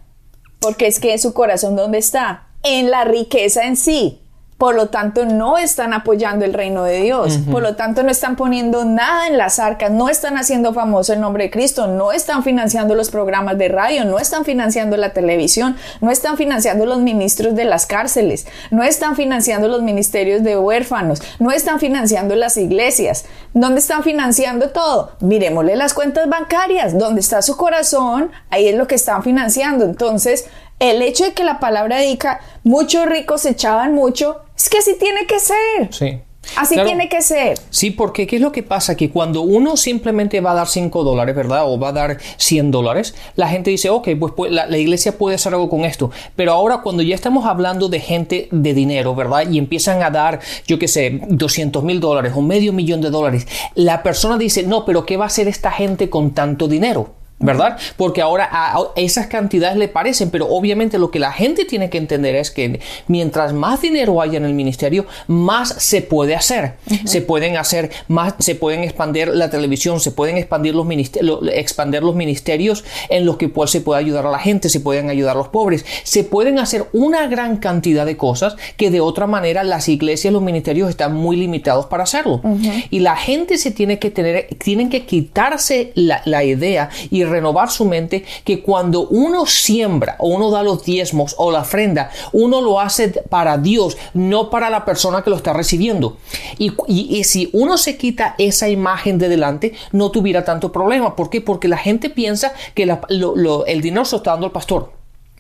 Porque 0.60 0.88
es 0.88 1.00
que 1.00 1.18
su 1.18 1.34
corazón, 1.34 1.76
¿dónde 1.76 1.98
está? 1.98 2.48
En 2.64 2.90
la 2.90 3.04
riqueza 3.04 3.66
en 3.66 3.76
sí 3.76 4.23
por 4.64 4.76
lo 4.76 4.88
tanto 4.88 5.26
no 5.26 5.58
están 5.58 5.92
apoyando 5.92 6.46
el 6.46 6.54
reino 6.54 6.86
de 6.86 7.02
Dios, 7.02 7.38
por 7.52 7.62
lo 7.62 7.76
tanto 7.76 8.02
no 8.02 8.10
están 8.10 8.38
poniendo 8.38 8.86
nada 8.86 9.28
en 9.28 9.38
las 9.38 9.60
arcas, 9.60 9.92
no 9.92 10.08
están 10.08 10.38
haciendo 10.38 10.74
famoso 10.74 11.12
el 11.12 11.20
nombre 11.20 11.44
de 11.44 11.52
Cristo, 11.52 11.88
no 11.88 12.14
están 12.14 12.46
financiando 12.46 12.96
los 12.96 13.10
programas 13.10 13.58
de 13.58 13.68
radio, 13.68 14.06
no 14.06 14.20
están 14.20 14.46
financiando 14.46 14.96
la 14.96 15.10
televisión, 15.10 15.76
no 16.00 16.12
están 16.12 16.38
financiando 16.38 16.86
los 16.86 17.00
ministros 17.00 17.56
de 17.56 17.66
las 17.66 17.86
cárceles, 17.86 18.48
no 18.72 18.84
están 18.84 19.18
financiando 19.18 19.68
los 19.68 19.82
ministerios 19.82 20.44
de 20.44 20.58
huérfanos, 20.58 21.22
no 21.40 21.52
están 21.52 21.82
financiando 21.82 22.34
las 22.38 22.56
iglesias. 22.56 23.26
¿Dónde 23.54 23.82
están 23.82 24.02
financiando 24.02 24.70
todo? 24.70 25.12
Miremosle 25.20 25.76
las 25.76 25.94
cuentas 25.94 26.30
bancarias, 26.30 26.98
donde 26.98 27.20
está 27.20 27.42
su 27.42 27.58
corazón, 27.58 28.32
ahí 28.50 28.70
es 28.70 28.76
lo 28.76 28.88
que 28.88 28.96
están 28.96 29.24
financiando. 29.24 29.84
Entonces, 29.84 30.46
el 30.90 31.02
hecho 31.02 31.24
de 31.24 31.34
que 31.34 31.44
la 31.44 31.60
palabra 31.60 32.00
diga 32.00 32.40
muchos 32.64 33.06
ricos 33.06 33.46
echaban 33.46 33.94
mucho, 33.94 34.42
es 34.56 34.70
que 34.70 34.80
así 34.80 34.96
tiene 35.00 35.26
que 35.26 35.40
ser. 35.40 35.92
Sí. 35.92 36.22
Así 36.58 36.76
tiene 36.76 37.10
que 37.10 37.22
ser. 37.22 37.58
Sí, 37.70 37.90
porque 37.90 38.28
¿qué 38.28 38.36
es 38.36 38.42
lo 38.42 38.52
que 38.52 38.64
pasa? 38.64 38.96
Que 38.96 39.10
cuando 39.10 39.42
uno 39.42 39.78
simplemente 39.78 40.42
va 40.42 40.52
a 40.52 40.56
dar 40.56 40.68
5 40.68 41.04
dólares, 41.04 41.36
¿verdad? 41.36 41.64
O 41.66 41.80
va 41.80 41.90
a 41.90 41.94
dar 41.94 42.18
100 42.38 42.70
dólares, 42.70 43.16
la 43.36 43.48
gente 43.48 43.72
dice, 43.72 43.90
ok, 43.90 44.10
pues, 44.20 44.34
pues 44.36 44.52
la, 44.52 44.68
la, 44.68 44.78
iglesia 44.78 45.18
puede 45.18 45.36
hacer 45.36 45.54
algo 45.54 45.70
con 45.70 45.86
esto. 45.86 46.12
Pero 46.36 46.52
ahora 46.52 46.82
cuando 46.84 47.02
ya 47.02 47.16
estamos 47.16 47.46
hablando 47.46 47.88
de 47.88 48.00
gente 48.00 48.50
de 48.52 48.74
dinero, 48.74 49.16
¿verdad? 49.16 49.50
Y 49.50 49.58
empiezan 49.58 50.04
a 50.04 50.12
dar, 50.12 50.42
yo 50.68 50.78
qué 50.78 50.88
sé, 50.88 51.22
200 51.28 51.82
mil 51.84 52.00
dólares 52.00 52.34
o 52.36 52.42
medio 52.42 52.74
millón 52.74 53.02
de 53.02 53.10
dólares, 53.10 53.48
la 53.74 54.04
persona 54.04 54.38
dice, 54.38 54.64
no, 54.64 54.86
pero 54.86 55.06
¿qué 55.06 55.18
va 55.18 55.24
a 55.24 55.28
hacer 55.28 55.48
esta 55.48 55.72
gente 55.72 56.10
con 56.10 56.32
tanto 56.32 56.68
dinero? 56.68 57.23
¿Verdad? 57.44 57.78
Porque 57.98 58.22
ahora 58.22 58.50
a 58.52 58.78
esas 58.96 59.28
cantidades 59.28 59.78
le 59.78 59.88
parecen, 59.88 60.30
pero 60.30 60.48
obviamente 60.48 60.98
lo 60.98 61.12
que 61.12 61.20
la 61.20 61.32
gente 61.32 61.66
tiene 61.66 61.90
que 61.90 61.98
entender 61.98 62.36
es 62.36 62.52
que 62.52 62.80
mientras 63.08 63.54
más 63.54 63.82
dinero 63.82 64.22
haya 64.22 64.38
en 64.38 64.46
el 64.46 64.54
ministerio, 64.54 65.06
más 65.28 65.70
se 65.70 66.02
puede 66.02 66.36
hacer. 66.36 66.74
Se 67.06 67.22
pueden 67.22 67.58
hacer 67.58 67.92
más, 68.08 68.36
se 68.40 68.56
pueden 68.56 68.84
expandir 68.84 69.28
la 69.28 69.50
televisión, 69.50 70.00
se 70.00 70.12
pueden 70.12 70.38
expandir 70.38 70.76
los, 70.76 70.86
ministerios, 70.86 71.40
expandir 71.52 72.04
los 72.04 72.16
ministerios 72.16 72.84
en 73.10 73.26
los 73.26 73.38
que 73.38 73.50
pues, 73.50 73.72
se 73.72 73.82
puede 73.82 74.00
ayudar 74.00 74.26
a 74.26 74.32
la 74.32 74.40
gente, 74.40 74.70
se 74.70 74.80
pueden 74.80 75.10
ayudar 75.10 75.36
a 75.36 75.40
los 75.40 75.50
pobres, 75.50 75.86
se 76.04 76.24
pueden 76.24 76.60
hacer 76.60 76.86
una 76.94 77.28
gran 77.28 77.58
cantidad 77.58 78.06
de 78.06 78.18
cosas 78.18 78.56
que 78.78 78.90
de 78.92 79.02
otra 79.02 79.28
manera 79.28 79.64
las 79.64 79.90
iglesias, 79.90 80.34
los 80.34 80.42
ministerios 80.42 80.90
están 80.90 81.14
muy 81.14 81.36
limitados 81.36 81.86
para 81.88 82.04
hacerlo. 82.04 82.42
Y 82.90 83.00
la 83.00 83.16
gente 83.16 83.58
se 83.58 83.72
tiene 83.72 84.00
que 84.00 84.12
tener, 84.12 84.48
tienen 84.58 84.90
que 84.90 85.06
quitarse 85.06 85.92
la, 85.96 86.22
la 86.26 86.44
idea 86.44 86.90
y 87.10 87.24
renovar 87.34 87.70
su 87.70 87.86
mente 87.86 88.24
que 88.44 88.62
cuando 88.62 89.08
uno 89.08 89.46
siembra 89.46 90.16
o 90.20 90.28
uno 90.28 90.52
da 90.52 90.64
los 90.64 90.84
diezmos 90.84 91.36
o 91.38 91.52
la 91.52 91.62
ofrenda, 91.62 92.12
uno 92.32 92.62
lo 92.62 92.80
hace 92.80 93.10
para 93.30 93.58
Dios, 93.58 93.98
no 94.14 94.50
para 94.50 94.70
la 94.70 94.86
persona 94.86 95.24
que 95.24 95.30
lo 95.30 95.36
está 95.36 95.54
recibiendo. 95.54 96.18
Y, 96.58 96.74
y, 96.88 97.24
si 97.24 97.50
uno 97.54 97.78
se 97.78 97.98
quita 97.98 98.36
esa 98.38 98.70
imagen 98.70 99.18
de 99.18 99.30
delante, 99.30 99.74
no 99.92 100.12
tuviera 100.12 100.46
tanto 100.46 100.72
problema. 100.72 101.16
¿Por 101.16 101.30
qué? 101.30 101.42
Porque 101.42 101.68
la 101.68 101.78
gente 101.78 102.10
piensa 102.10 102.54
que 102.74 102.86
la, 102.86 103.02
lo, 103.10 103.36
lo, 103.36 103.66
el 103.66 103.82
dinero 103.82 104.06
se 104.06 104.16
lo 104.16 104.18
está 104.18 104.32
dando 104.32 104.48
el 104.48 104.52
pastor. 104.52 104.92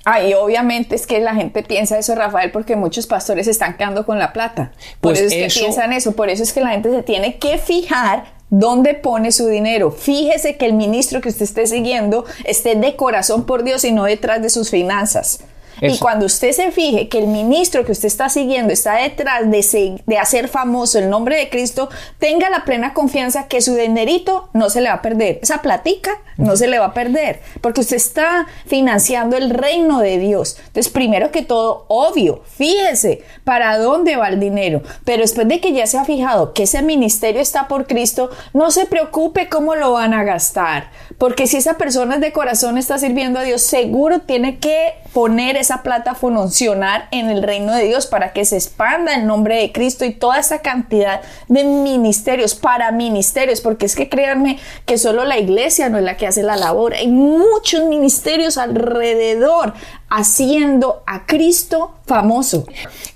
Ah, 0.05 0.21
y 0.21 0.33
obviamente 0.33 0.95
es 0.95 1.07
que 1.07 1.19
la 1.21 1.33
gente 1.33 1.63
piensa 1.63 1.97
eso, 1.97 2.13
Rafael, 2.15 2.51
porque 2.51 2.75
muchos 2.75 3.07
pastores 3.07 3.47
están 3.47 3.77
quedando 3.77 4.05
con 4.05 4.19
la 4.19 4.33
plata. 4.33 4.73
Por 4.99 5.13
pues 5.13 5.21
eso 5.21 5.27
es 5.27 5.33
eso... 5.33 5.59
que 5.59 5.65
piensan 5.65 5.93
eso, 5.93 6.11
por 6.11 6.29
eso 6.29 6.43
es 6.43 6.51
que 6.51 6.59
la 6.59 6.71
gente 6.71 6.91
se 6.91 7.03
tiene 7.03 7.37
que 7.37 7.57
fijar 7.57 8.25
¿Dónde 8.55 8.93
pone 8.93 9.31
su 9.31 9.47
dinero? 9.47 9.89
Fíjese 9.89 10.57
que 10.57 10.67
el 10.67 10.73
ministro 10.73 11.21
que 11.21 11.29
usted 11.29 11.41
esté 11.41 11.65
siguiendo 11.65 12.23
esté 12.43 12.75
de 12.75 12.95
corazón 12.95 13.47
por 13.47 13.63
Dios 13.63 13.83
y 13.83 13.91
no 13.91 14.03
detrás 14.03 14.43
de 14.43 14.51
sus 14.51 14.69
finanzas. 14.69 15.39
Y 15.91 15.99
cuando 15.99 16.25
usted 16.25 16.51
se 16.51 16.71
fije 16.71 17.09
que 17.09 17.19
el 17.19 17.27
ministro 17.27 17.85
que 17.85 17.91
usted 17.91 18.07
está 18.07 18.29
siguiendo 18.29 18.71
está 18.71 18.95
detrás 18.95 19.49
de, 19.49 20.01
de, 20.05 20.17
hacer 20.17 20.47
famoso 20.47 20.99
el 20.99 21.09
nombre 21.09 21.35
de 21.35 21.49
Cristo, 21.49 21.89
tenga 22.19 22.49
la 22.49 22.63
plena 22.63 22.93
confianza 22.93 23.47
que 23.47 23.61
su 23.61 23.75
dinerito 23.75 24.49
no 24.53 24.69
se 24.69 24.81
le 24.81 24.89
va 24.89 24.95
a 24.95 25.01
perder. 25.01 25.39
Esa 25.41 25.61
platica 25.61 26.21
no 26.37 26.55
se 26.55 26.67
le 26.67 26.79
va 26.79 26.87
a 26.87 26.93
perder, 26.93 27.41
porque 27.61 27.81
usted 27.81 27.97
está 27.97 28.47
financiando 28.65 29.37
el 29.37 29.49
reino 29.49 29.99
de 29.99 30.17
Dios. 30.17 30.57
Entonces, 30.67 30.91
primero 30.91 31.31
que 31.31 31.41
todo, 31.41 31.85
obvio, 31.89 32.43
fíjese 32.45 33.23
para 33.43 33.77
dónde 33.77 34.15
va 34.15 34.29
el 34.29 34.39
dinero. 34.39 34.81
Pero 35.05 35.21
después 35.21 35.47
de 35.47 35.59
que 35.59 35.73
ya 35.73 35.85
se 35.85 35.97
ha 35.97 36.05
fijado 36.05 36.53
que 36.53 36.63
ese 36.63 36.81
ministerio 36.81 37.41
está 37.41 37.67
por 37.67 37.87
Cristo, 37.87 38.29
no 38.53 38.71
se 38.71 38.85
preocupe 38.85 39.49
cómo 39.49 39.75
lo 39.75 39.91
van 39.91 40.13
a 40.13 40.23
gastar. 40.23 40.91
Porque 41.17 41.47
si 41.47 41.57
esa 41.57 41.75
persona 41.75 42.17
de 42.17 42.31
corazón 42.31 42.77
está 42.77 42.97
sirviendo 42.97 43.39
a 43.39 43.43
Dios, 43.43 43.61
seguro 43.61 44.19
tiene 44.19 44.59
que 44.59 44.95
poner 45.13 45.57
esa 45.57 45.83
plata 45.83 46.15
funcionar 46.15 47.07
en 47.11 47.29
el 47.29 47.43
reino 47.43 47.73
de 47.73 47.85
Dios 47.85 48.07
para 48.07 48.33
que 48.33 48.45
se 48.45 48.55
expanda 48.55 49.13
el 49.13 49.27
nombre 49.27 49.57
de 49.57 49.71
Cristo 49.71 50.05
y 50.05 50.13
toda 50.13 50.39
esa 50.39 50.59
cantidad 50.59 51.21
de 51.47 51.63
ministerios, 51.63 52.55
para 52.55 52.91
ministerios, 52.91 53.61
porque 53.61 53.85
es 53.85 53.95
que 53.95 54.09
créanme 54.09 54.59
que 54.85 54.97
solo 54.97 55.23
la 55.23 55.37
iglesia 55.37 55.89
no 55.89 55.99
es 55.99 56.03
la 56.03 56.17
que 56.17 56.27
hace 56.27 56.41
la 56.41 56.55
labor, 56.55 56.93
hay 56.93 57.07
muchos 57.07 57.85
ministerios 57.85 58.57
alrededor 58.57 59.73
haciendo 60.09 61.03
a 61.05 61.25
Cristo 61.25 61.91
famoso. 62.05 62.65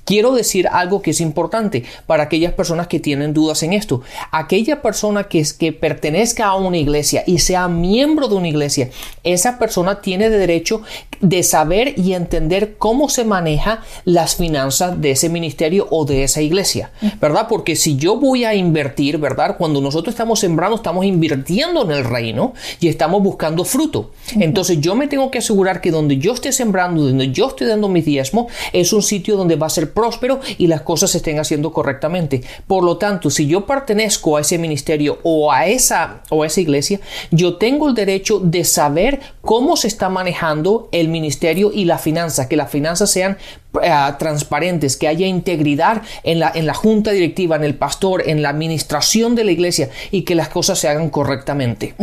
Quiero 0.06 0.34
decir 0.34 0.70
algo 0.70 1.02
que 1.02 1.12
es 1.12 1.20
importante 1.20 1.84
para 2.06 2.24
aquellas 2.24 2.54
personas 2.54 2.88
que 2.88 3.02
tienen 3.02 3.34
dudas 3.34 3.62
en 3.64 3.74
esto. 3.74 4.02
Aquella 4.32 4.82
persona 4.82 5.26
que, 5.26 5.40
es, 5.40 5.54
que 5.54 5.74
pertenezca 5.74 6.46
a 6.46 6.56
una 6.56 6.78
iglesia 6.78 7.24
y 7.28 7.40
sea 7.40 7.68
miembro 7.68 8.30
de 8.30 8.36
una 8.36 8.48
iglesia, 8.48 8.90
esa 9.26 9.60
persona 9.60 10.00
tiene 10.02 10.30
derecho 10.30 10.82
de 11.20 11.44
saber 11.44 11.94
y 11.98 12.14
entender 12.14 12.78
cómo 12.78 13.10
se 13.10 13.26
maneja 13.26 13.84
las 14.06 14.36
finanzas 14.36 15.02
de 15.02 15.12
ese 15.12 15.28
ministerio 15.30 15.88
o 15.90 16.06
de 16.06 16.24
esa 16.24 16.42
iglesia, 16.42 16.92
¿verdad? 17.20 17.48
Porque 17.50 17.76
si 17.76 17.98
yo 17.98 18.18
voy 18.18 18.46
a 18.46 18.56
invertir, 18.56 19.18
¿verdad? 19.18 19.58
Cuando 19.58 19.82
nosotros 19.82 20.14
estamos 20.14 20.40
sembrando, 20.40 20.78
estamos 20.78 21.06
invirtiendo 21.06 21.84
en 21.84 21.92
el 21.92 22.06
reino 22.06 22.54
y 22.80 22.88
estamos 22.88 23.22
buscando 23.22 23.66
fruto. 23.66 24.12
Entonces 24.40 24.80
yo 24.80 24.96
me 24.96 25.08
tengo 25.08 25.30
que 25.32 25.40
asegurar 25.40 25.82
que 25.82 25.92
donde 25.92 26.18
yo 26.18 26.34
esté 26.34 26.54
sembrando, 26.54 26.87
donde 26.96 27.32
yo 27.32 27.48
estoy 27.48 27.68
dando 27.68 27.90
mi 27.90 28.02
diezmo, 28.02 28.48
es 28.74 28.94
un 28.94 29.02
sitio 29.02 29.36
donde 29.38 29.56
va 29.56 29.68
a 29.68 29.72
ser 29.72 29.94
próspero 29.94 30.40
y 30.58 30.68
las 30.68 30.82
cosas 30.82 31.12
se 31.12 31.18
estén 31.18 31.40
haciendo 31.40 31.72
correctamente. 31.72 32.42
Por 32.68 32.84
lo 32.84 32.98
tanto, 32.98 33.30
si 33.30 33.48
yo 33.48 33.66
pertenezco 33.66 34.38
a 34.38 34.42
ese 34.42 34.58
ministerio 34.58 35.20
o 35.24 35.52
a 35.52 35.68
esa 35.68 36.22
o 36.30 36.44
a 36.44 36.48
esa 36.48 36.62
iglesia, 36.62 37.00
yo 37.32 37.58
tengo 37.58 37.88
el 37.88 37.96
derecho 37.96 38.40
de 38.40 38.64
saber 38.64 39.20
cómo 39.42 39.78
se 39.78 39.88
está 39.88 40.10
manejando 40.10 40.90
el 40.92 41.08
ministerio 41.08 41.72
y 41.74 41.86
la 41.86 41.98
finanza, 41.98 42.48
que 42.48 42.58
las 42.58 42.72
finanzas 42.72 43.10
sean 43.10 43.38
eh, 43.82 43.92
transparentes, 44.20 44.98
que 44.98 45.08
haya 45.08 45.28
integridad 45.28 46.02
en 46.24 46.40
la, 46.40 46.52
en 46.54 46.66
la 46.66 46.74
junta 46.74 47.12
directiva, 47.12 47.56
en 47.56 47.64
el 47.64 47.76
pastor, 47.76 48.28
en 48.28 48.42
la 48.42 48.50
administración 48.50 49.36
de 49.36 49.44
la 49.44 49.52
iglesia 49.52 49.90
y 50.12 50.24
que 50.24 50.36
las 50.36 50.50
cosas 50.50 50.80
se 50.80 50.88
hagan 50.88 51.10
correctamente. 51.10 51.96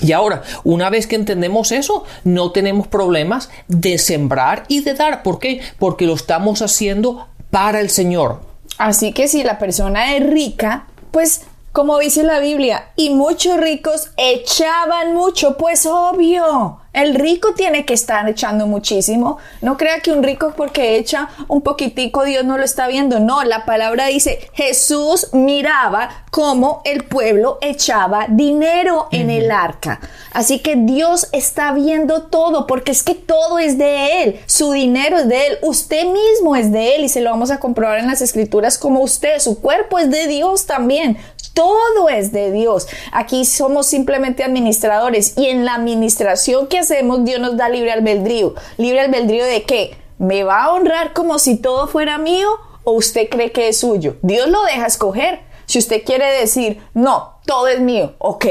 Y 0.00 0.12
ahora, 0.12 0.42
una 0.64 0.90
vez 0.90 1.06
que 1.06 1.16
entendemos 1.16 1.72
eso, 1.72 2.04
no 2.24 2.52
tenemos 2.52 2.86
problemas 2.88 3.50
de 3.68 3.98
sembrar 3.98 4.64
y 4.68 4.80
de 4.80 4.94
dar. 4.94 5.22
¿Por 5.22 5.38
qué? 5.38 5.60
Porque 5.78 6.06
lo 6.06 6.14
estamos 6.14 6.62
haciendo 6.62 7.28
para 7.50 7.80
el 7.80 7.90
Señor. 7.90 8.40
Así 8.78 9.12
que 9.12 9.28
si 9.28 9.42
la 9.42 9.58
persona 9.58 10.16
es 10.16 10.26
rica, 10.26 10.86
pues 11.10 11.42
como 11.76 11.98
dice 11.98 12.22
la 12.22 12.38
Biblia, 12.38 12.88
y 12.96 13.10
muchos 13.10 13.58
ricos 13.60 14.08
echaban 14.16 15.12
mucho, 15.12 15.58
pues 15.58 15.84
obvio. 15.84 16.80
El 16.94 17.14
rico 17.14 17.52
tiene 17.54 17.84
que 17.84 17.92
estar 17.92 18.26
echando 18.26 18.66
muchísimo. 18.66 19.36
No 19.60 19.76
crea 19.76 20.00
que 20.00 20.12
un 20.12 20.22
rico 20.22 20.54
porque 20.56 20.96
echa 20.96 21.28
un 21.46 21.60
poquitico 21.60 22.24
Dios 22.24 22.46
no 22.46 22.56
lo 22.56 22.64
está 22.64 22.88
viendo. 22.88 23.20
No, 23.20 23.44
la 23.44 23.66
palabra 23.66 24.06
dice, 24.06 24.48
Jesús 24.54 25.28
miraba 25.34 26.24
cómo 26.30 26.80
el 26.86 27.04
pueblo 27.04 27.58
echaba 27.60 28.24
dinero 28.30 29.08
en 29.12 29.28
el 29.28 29.50
arca. 29.50 30.00
Así 30.32 30.60
que 30.60 30.76
Dios 30.76 31.28
está 31.32 31.72
viendo 31.72 32.22
todo 32.22 32.66
porque 32.66 32.92
es 32.92 33.02
que 33.02 33.14
todo 33.14 33.58
es 33.58 33.76
de 33.76 34.22
Él. 34.22 34.40
Su 34.46 34.72
dinero 34.72 35.18
es 35.18 35.28
de 35.28 35.48
Él. 35.48 35.58
Usted 35.60 36.06
mismo 36.06 36.56
es 36.56 36.72
de 36.72 36.96
Él 36.96 37.04
y 37.04 37.10
se 37.10 37.20
lo 37.20 37.28
vamos 37.28 37.50
a 37.50 37.60
comprobar 37.60 37.98
en 37.98 38.06
las 38.06 38.22
escrituras 38.22 38.78
como 38.78 39.00
usted. 39.00 39.38
Su 39.38 39.60
cuerpo 39.60 39.98
es 39.98 40.10
de 40.10 40.28
Dios 40.28 40.64
también 40.64 41.18
todo 41.56 42.10
es 42.10 42.32
de 42.32 42.52
Dios. 42.52 42.86
Aquí 43.12 43.46
somos 43.46 43.86
simplemente 43.86 44.44
administradores 44.44 45.32
y 45.38 45.46
en 45.46 45.64
la 45.64 45.74
administración 45.74 46.66
que 46.66 46.78
hacemos 46.78 47.24
Dios 47.24 47.40
nos 47.40 47.56
da 47.56 47.70
libre 47.70 47.92
albedrío. 47.92 48.54
¿Libre 48.76 49.00
albedrío 49.00 49.42
de 49.42 49.62
qué? 49.62 49.96
¿Me 50.18 50.44
va 50.44 50.64
a 50.64 50.72
honrar 50.74 51.14
como 51.14 51.38
si 51.38 51.56
todo 51.56 51.86
fuera 51.86 52.18
mío 52.18 52.46
o 52.84 52.92
usted 52.92 53.30
cree 53.30 53.52
que 53.52 53.68
es 53.68 53.80
suyo? 53.80 54.16
Dios 54.20 54.48
lo 54.50 54.62
deja 54.64 54.84
escoger. 54.84 55.40
Si 55.64 55.78
usted 55.78 56.04
quiere 56.04 56.30
decir, 56.38 56.82
no, 56.92 57.38
todo 57.46 57.68
es 57.68 57.80
mío, 57.80 58.14
ok, 58.18 58.46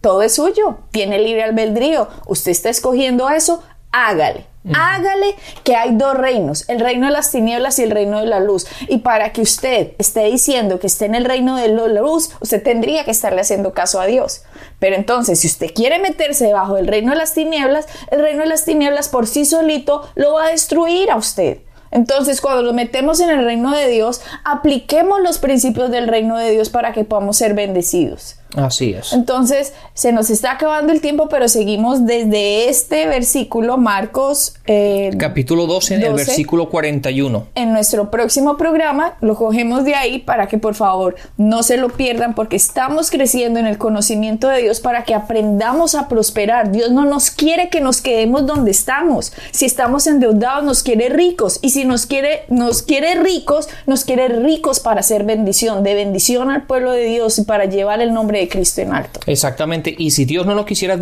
todo 0.00 0.22
es 0.22 0.34
suyo, 0.34 0.78
tiene 0.90 1.20
libre 1.20 1.44
albedrío, 1.44 2.08
usted 2.26 2.50
está 2.50 2.70
escogiendo 2.70 3.30
eso, 3.30 3.62
hágale. 3.92 4.51
Hágale 4.74 5.34
que 5.64 5.74
hay 5.74 5.96
dos 5.96 6.16
reinos, 6.16 6.68
el 6.68 6.78
reino 6.78 7.06
de 7.06 7.12
las 7.12 7.32
tinieblas 7.32 7.78
y 7.78 7.82
el 7.82 7.90
reino 7.90 8.20
de 8.20 8.26
la 8.26 8.38
luz. 8.38 8.66
Y 8.88 8.98
para 8.98 9.32
que 9.32 9.42
usted 9.42 9.92
esté 9.98 10.24
diciendo 10.26 10.78
que 10.78 10.86
esté 10.86 11.06
en 11.06 11.16
el 11.16 11.24
reino 11.24 11.56
de 11.56 11.68
la 11.68 12.00
luz, 12.00 12.30
usted 12.40 12.62
tendría 12.62 13.04
que 13.04 13.10
estarle 13.10 13.40
haciendo 13.40 13.74
caso 13.74 14.00
a 14.00 14.06
Dios. 14.06 14.42
Pero 14.78 14.94
entonces, 14.94 15.40
si 15.40 15.48
usted 15.48 15.72
quiere 15.74 15.98
meterse 15.98 16.46
debajo 16.46 16.76
del 16.76 16.86
reino 16.86 17.10
de 17.10 17.18
las 17.18 17.34
tinieblas, 17.34 17.86
el 18.10 18.20
reino 18.20 18.42
de 18.42 18.48
las 18.48 18.64
tinieblas 18.64 19.08
por 19.08 19.26
sí 19.26 19.44
solito 19.44 20.08
lo 20.14 20.34
va 20.34 20.46
a 20.46 20.50
destruir 20.50 21.10
a 21.10 21.16
usted. 21.16 21.58
Entonces, 21.90 22.40
cuando 22.40 22.62
lo 22.62 22.72
metemos 22.72 23.20
en 23.20 23.30
el 23.30 23.44
reino 23.44 23.72
de 23.72 23.88
Dios, 23.88 24.22
apliquemos 24.44 25.20
los 25.20 25.38
principios 25.38 25.90
del 25.90 26.08
reino 26.08 26.38
de 26.38 26.50
Dios 26.50 26.70
para 26.70 26.92
que 26.92 27.04
podamos 27.04 27.36
ser 27.36 27.54
bendecidos. 27.54 28.36
Así 28.56 28.92
es. 28.92 29.12
Entonces, 29.12 29.72
se 29.94 30.12
nos 30.12 30.30
está 30.30 30.52
acabando 30.52 30.92
el 30.92 31.00
tiempo, 31.00 31.28
pero 31.28 31.48
seguimos 31.48 32.06
desde 32.06 32.68
este 32.68 33.06
versículo, 33.06 33.78
Marcos 33.78 34.54
eh, 34.66 35.10
Capítulo 35.18 35.66
12, 35.66 35.94
el 35.96 36.00
12. 36.02 36.14
versículo 36.14 36.68
41. 36.68 37.48
en 37.54 37.72
nuestro 37.72 38.10
próximo 38.10 38.56
programa 38.56 39.14
lo 39.20 39.34
cogemos 39.34 39.84
de 39.84 39.94
ahí 39.94 40.18
para 40.18 40.46
que 40.46 40.58
por 40.58 40.74
favor 40.74 41.16
no 41.36 41.62
se 41.62 41.76
lo 41.76 41.88
pierdan 41.88 42.34
porque 42.34 42.56
estamos 42.56 43.10
creciendo 43.10 43.58
en 43.58 43.66
el 43.66 43.78
conocimiento 43.78 44.48
de 44.48 44.62
Dios 44.62 44.80
para 44.80 45.04
que 45.04 45.14
aprendamos 45.14 45.94
a 45.94 46.08
prosperar. 46.08 46.70
Dios 46.70 46.90
no 46.90 47.04
nos 47.04 47.30
quiere 47.30 47.68
que 47.70 47.80
nos 47.80 48.00
quedemos 48.00 48.46
donde 48.46 48.70
estamos. 48.70 49.32
Si 49.50 49.64
estamos 49.64 50.06
endeudados 50.06 50.64
nos 50.64 50.82
quiere 50.82 51.08
ricos 51.08 51.58
y 51.62 51.70
si 51.70 51.84
nos 51.84 52.06
quiere 52.06 52.44
nos 52.48 52.82
quiere 52.82 53.14
ricos, 53.16 53.68
nos 53.86 54.04
quiere 54.04 54.28
ricos 54.28 54.80
para 54.80 55.00
hacer 55.00 55.24
bendición, 55.24 55.82
de 55.82 55.94
bendición 55.94 56.50
al 56.50 56.66
pueblo 56.66 56.92
de 56.92 57.04
Dios 57.04 57.38
y 57.38 57.42
para 57.42 57.64
llevar 57.64 58.00
el 58.00 58.12
nombre 58.12 58.38
de 58.38 58.41
Cristo 58.48 58.80
en 58.80 58.92
alto. 58.92 59.20
Exactamente. 59.26 59.94
Y 59.96 60.10
si 60.10 60.24
Dios 60.24 60.46
no 60.46 60.54
nos 60.54 60.66
quisiera 60.66 60.98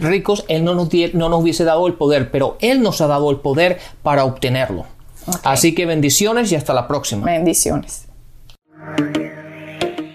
ricos, 0.00 0.44
Él 0.48 0.64
no 0.64 0.74
nos, 0.74 0.88
no 1.12 1.28
nos 1.28 1.42
hubiese 1.42 1.64
dado 1.64 1.86
el 1.86 1.94
poder, 1.94 2.30
pero 2.30 2.56
Él 2.60 2.82
nos 2.82 3.00
ha 3.00 3.06
dado 3.06 3.30
el 3.30 3.38
poder 3.38 3.78
para 4.02 4.24
obtenerlo. 4.24 4.86
Así 5.42 5.74
que 5.74 5.86
bendiciones 5.86 6.52
y 6.52 6.54
hasta 6.54 6.74
la 6.74 6.86
próxima. 6.88 7.26
Bendiciones. 7.26 8.04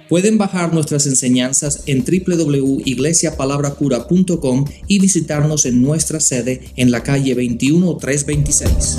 Pueden 0.09 0.37
bajar 0.37 0.73
nuestras 0.73 1.07
enseñanzas 1.07 1.83
en 1.87 2.05
www.iglesiapalabracura.com 2.05 4.65
y 4.87 4.99
visitarnos 4.99 5.65
en 5.65 5.81
nuestra 5.81 6.19
sede 6.19 6.61
en 6.75 6.91
la 6.91 7.01
calle 7.01 7.33
21326. 7.33 8.97